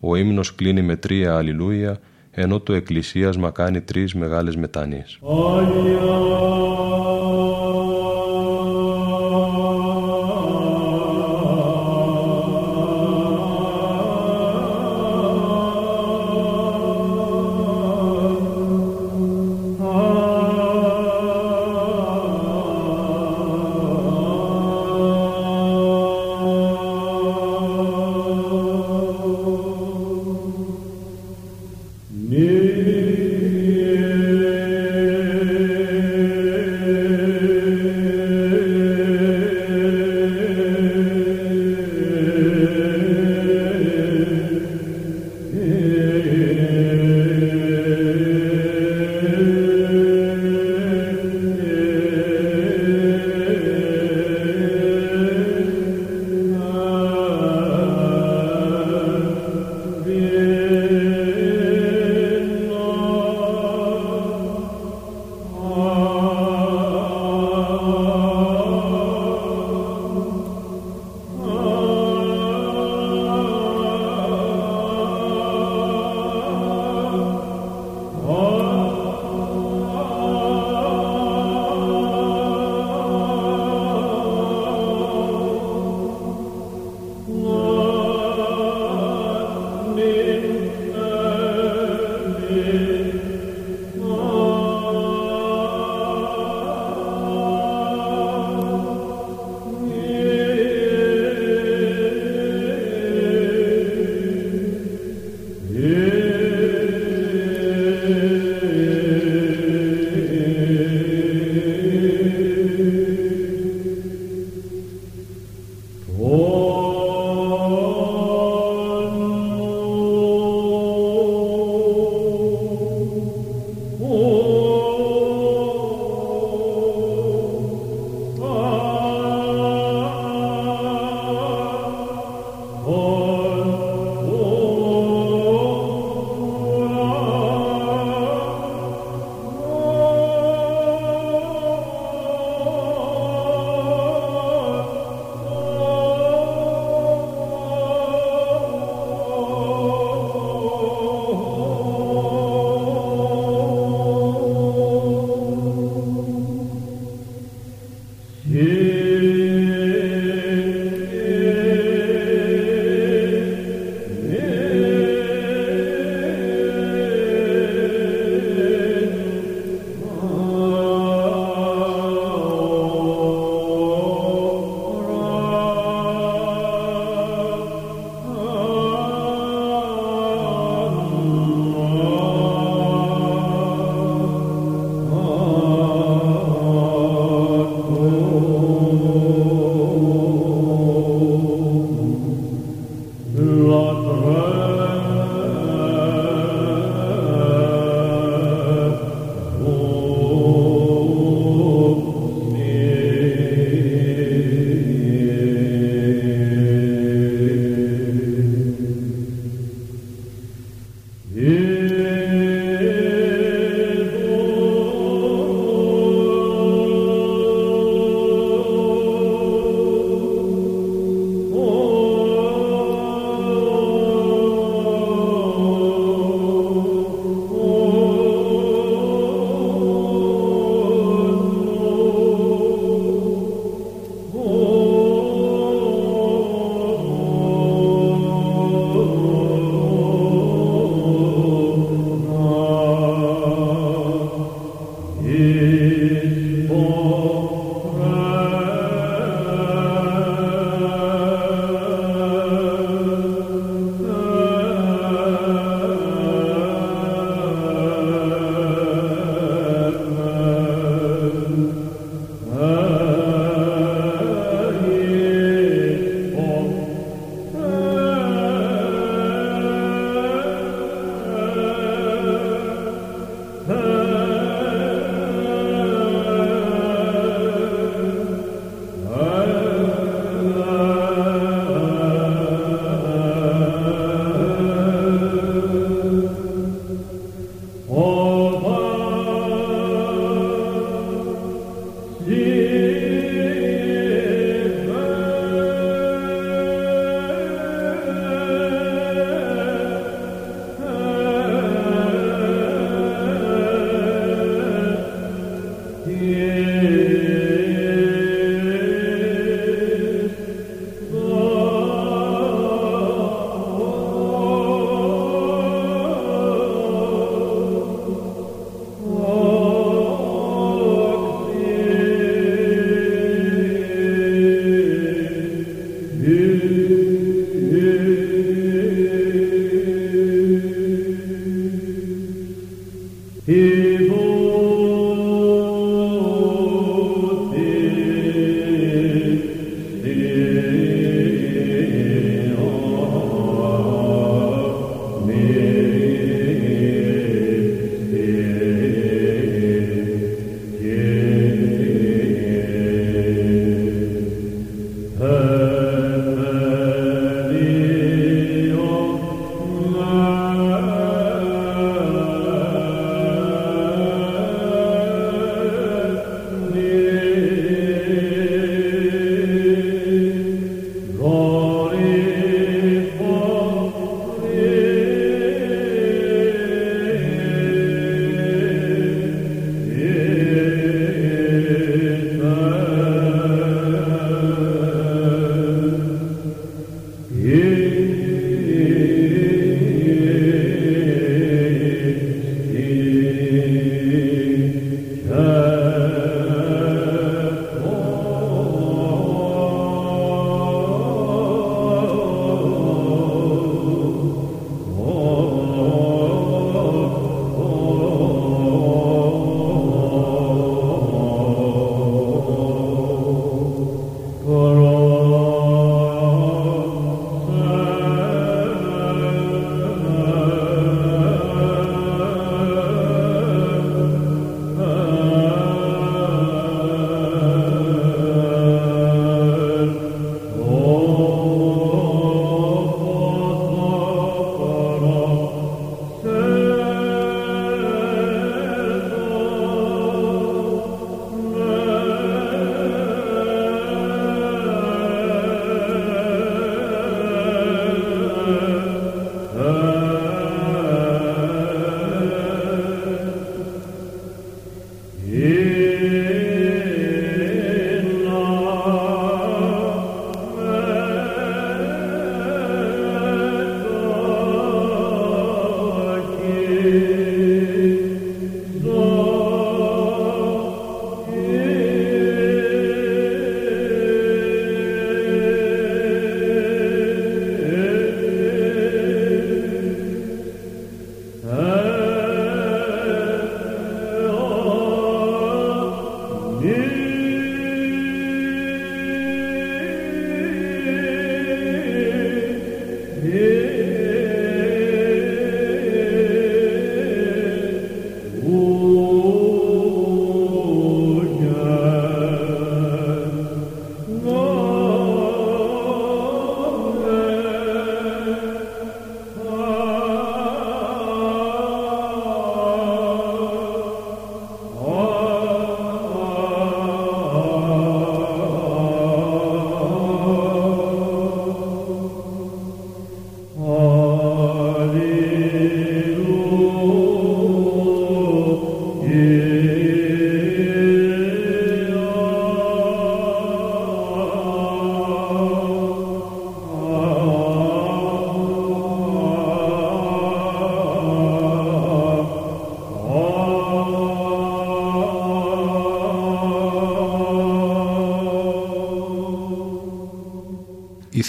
Ο 0.00 0.16
ύμνος 0.16 0.54
κλείνει 0.54 0.82
με 0.82 0.96
τρία 0.96 1.36
Αλληλούια, 1.36 1.98
ενώ 2.30 2.60
το 2.60 2.72
εκκλησίασμα 2.72 3.50
κάνει 3.50 3.80
τρεις 3.80 4.14
μεγάλες 4.14 4.56
μετάνοιες. 4.56 5.12
Η 5.12 5.16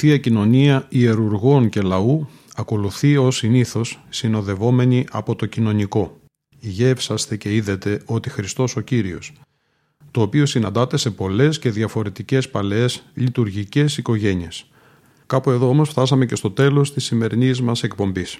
Θεία 0.04 0.18
Κοινωνία 0.18 0.86
ιερουργών 0.90 1.70
και 1.70 1.82
λαού 1.82 2.28
ακολουθεί 2.56 3.18
ως 3.18 3.36
συνήθως 3.36 4.04
συνοδευόμενη 4.10 5.06
από 5.12 5.36
το 5.36 5.46
κοινωνικό. 5.46 6.20
Γεύσαστε 6.60 7.38
και 7.38 7.56
είδετε 7.56 8.02
ότι 8.06 8.30
Χριστός 8.30 8.76
ο 8.76 8.82
Κύριος, 8.82 9.34
το 10.12 10.22
οποίο 10.22 10.46
συναντάται 10.46 10.98
σε 10.98 11.10
πολλές 11.10 11.60
και 11.60 11.70
διαφορετικές 11.70 12.50
παλαιές 12.50 13.04
λειτουργικές 13.14 13.98
οικογένειες. 13.98 14.66
Κάπου 15.26 15.50
εδώ 15.50 15.70
όμως 15.70 15.90
φτάσαμε 15.90 16.26
και 16.26 16.36
στο 16.36 16.52
τέλος 16.52 16.94
της 16.94 17.04
σημερινής 17.04 17.62
μας 17.62 17.84
εκπομπής. 17.84 18.40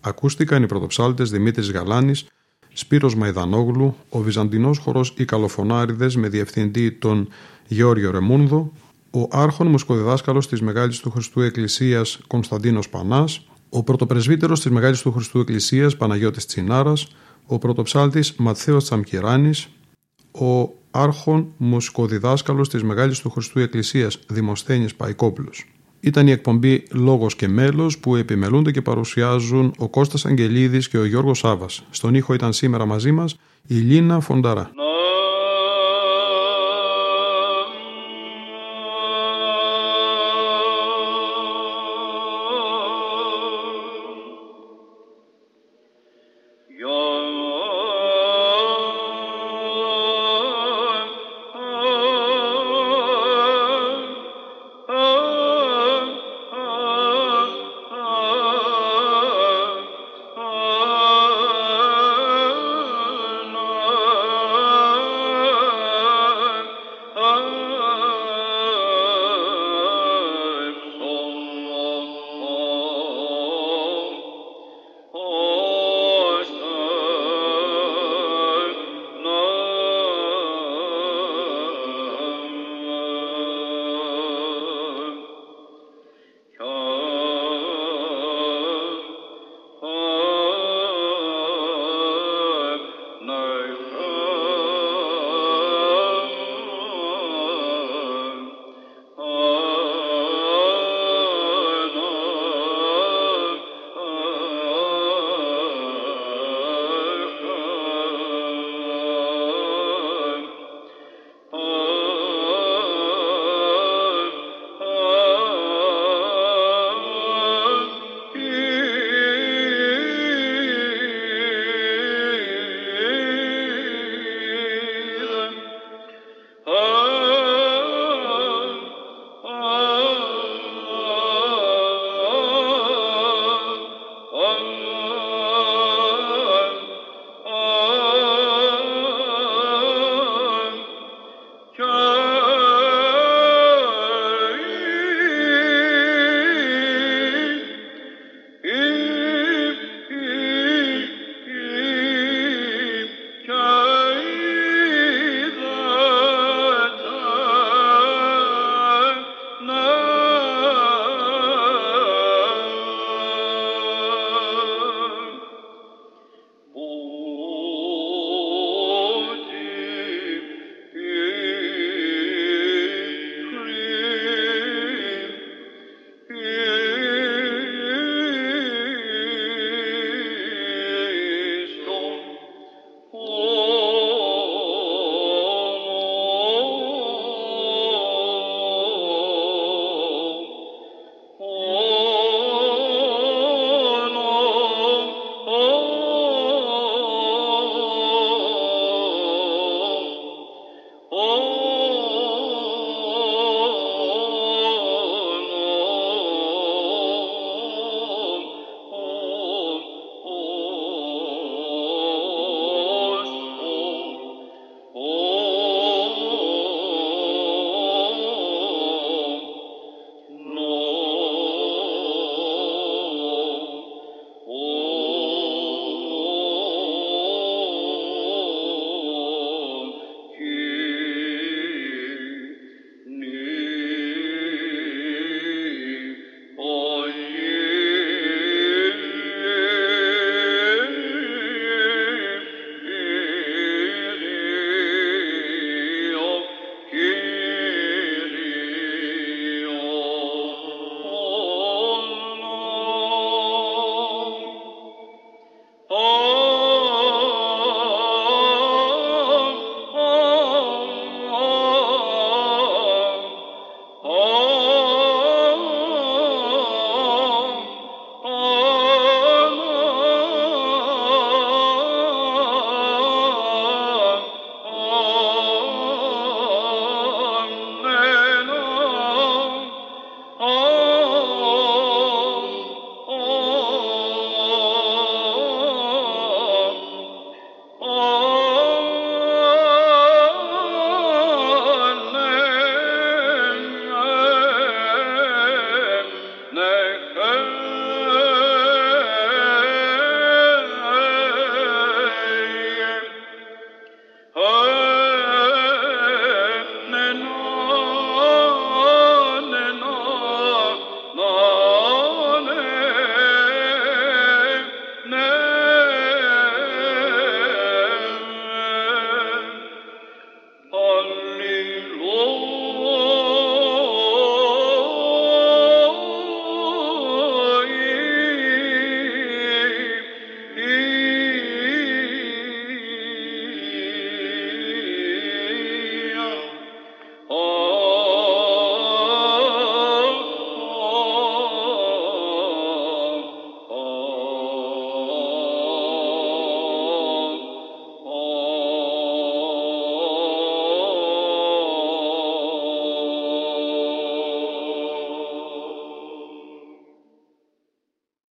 Ακούστηκαν 0.00 0.62
οι 0.62 0.66
πρωτοψάλτες 0.66 1.30
Δημήτρης 1.30 1.70
Γαλάνης, 1.70 2.26
Σπύρος 2.72 3.14
Μαϊδανόγλου, 3.14 3.96
ο 4.08 4.18
Βυζαντινός 4.18 4.78
χορός 4.78 5.14
«Οι 5.16 5.24
Καλοφωνάριδες» 5.24 6.16
με 6.16 6.28
διευθυντή 6.28 6.92
τον 6.92 7.28
Γεώργιο 7.66 8.10
Ρεμούνδο, 8.10 8.72
ο 9.14 9.28
άρχον 9.30 9.66
μουσικοδιδάσκαλος 9.66 10.48
της 10.48 10.60
Μεγάλης 10.60 10.98
του 10.98 11.10
Χριστού 11.10 11.40
Εκκλησίας 11.40 12.18
Κωνσταντίνος 12.26 12.88
Πανάς, 12.88 13.46
ο 13.68 13.82
πρωτοπρεσβύτερος 13.82 14.60
της 14.60 14.70
Μεγάλης 14.70 15.02
του 15.02 15.12
Χριστού 15.12 15.38
Εκκλησίας 15.38 15.96
Παναγιώτης 15.96 16.46
Τσινάρας, 16.46 17.06
ο 17.46 17.58
πρωτοψάλτης 17.58 18.34
Ματθαίος 18.36 18.84
Τσαμκυράνης, 18.84 19.68
ο 20.32 20.68
άρχον 20.90 21.52
μουσικοδιδάσκαλος 21.56 22.68
της 22.68 22.82
Μεγάλης 22.82 23.18
του 23.18 23.30
Χριστού 23.30 23.58
Εκκλησίας 23.58 24.18
Δημοσθένης 24.28 24.94
Παϊκόπουλος. 24.94 25.66
Ήταν 26.00 26.26
η 26.26 26.30
εκπομπή 26.30 26.82
Λόγος 26.90 27.36
και 27.36 27.48
Μέλος 27.48 27.98
που 27.98 28.16
επιμελούνται 28.16 28.70
και 28.70 28.82
παρουσιάζουν 28.82 29.74
ο 29.78 29.88
Κώστας 29.88 30.26
Αγγελίδης 30.26 30.88
και 30.88 30.98
ο 30.98 31.04
Γιώργος 31.04 31.38
Σάβας. 31.38 31.82
Στον 31.90 32.14
ήχο 32.14 32.34
ήταν 32.34 32.52
σήμερα 32.52 32.86
μαζί 32.86 33.12
μας 33.12 33.36
η 33.66 33.74
Λίνα 33.74 34.20
Φονταρά. 34.20 34.70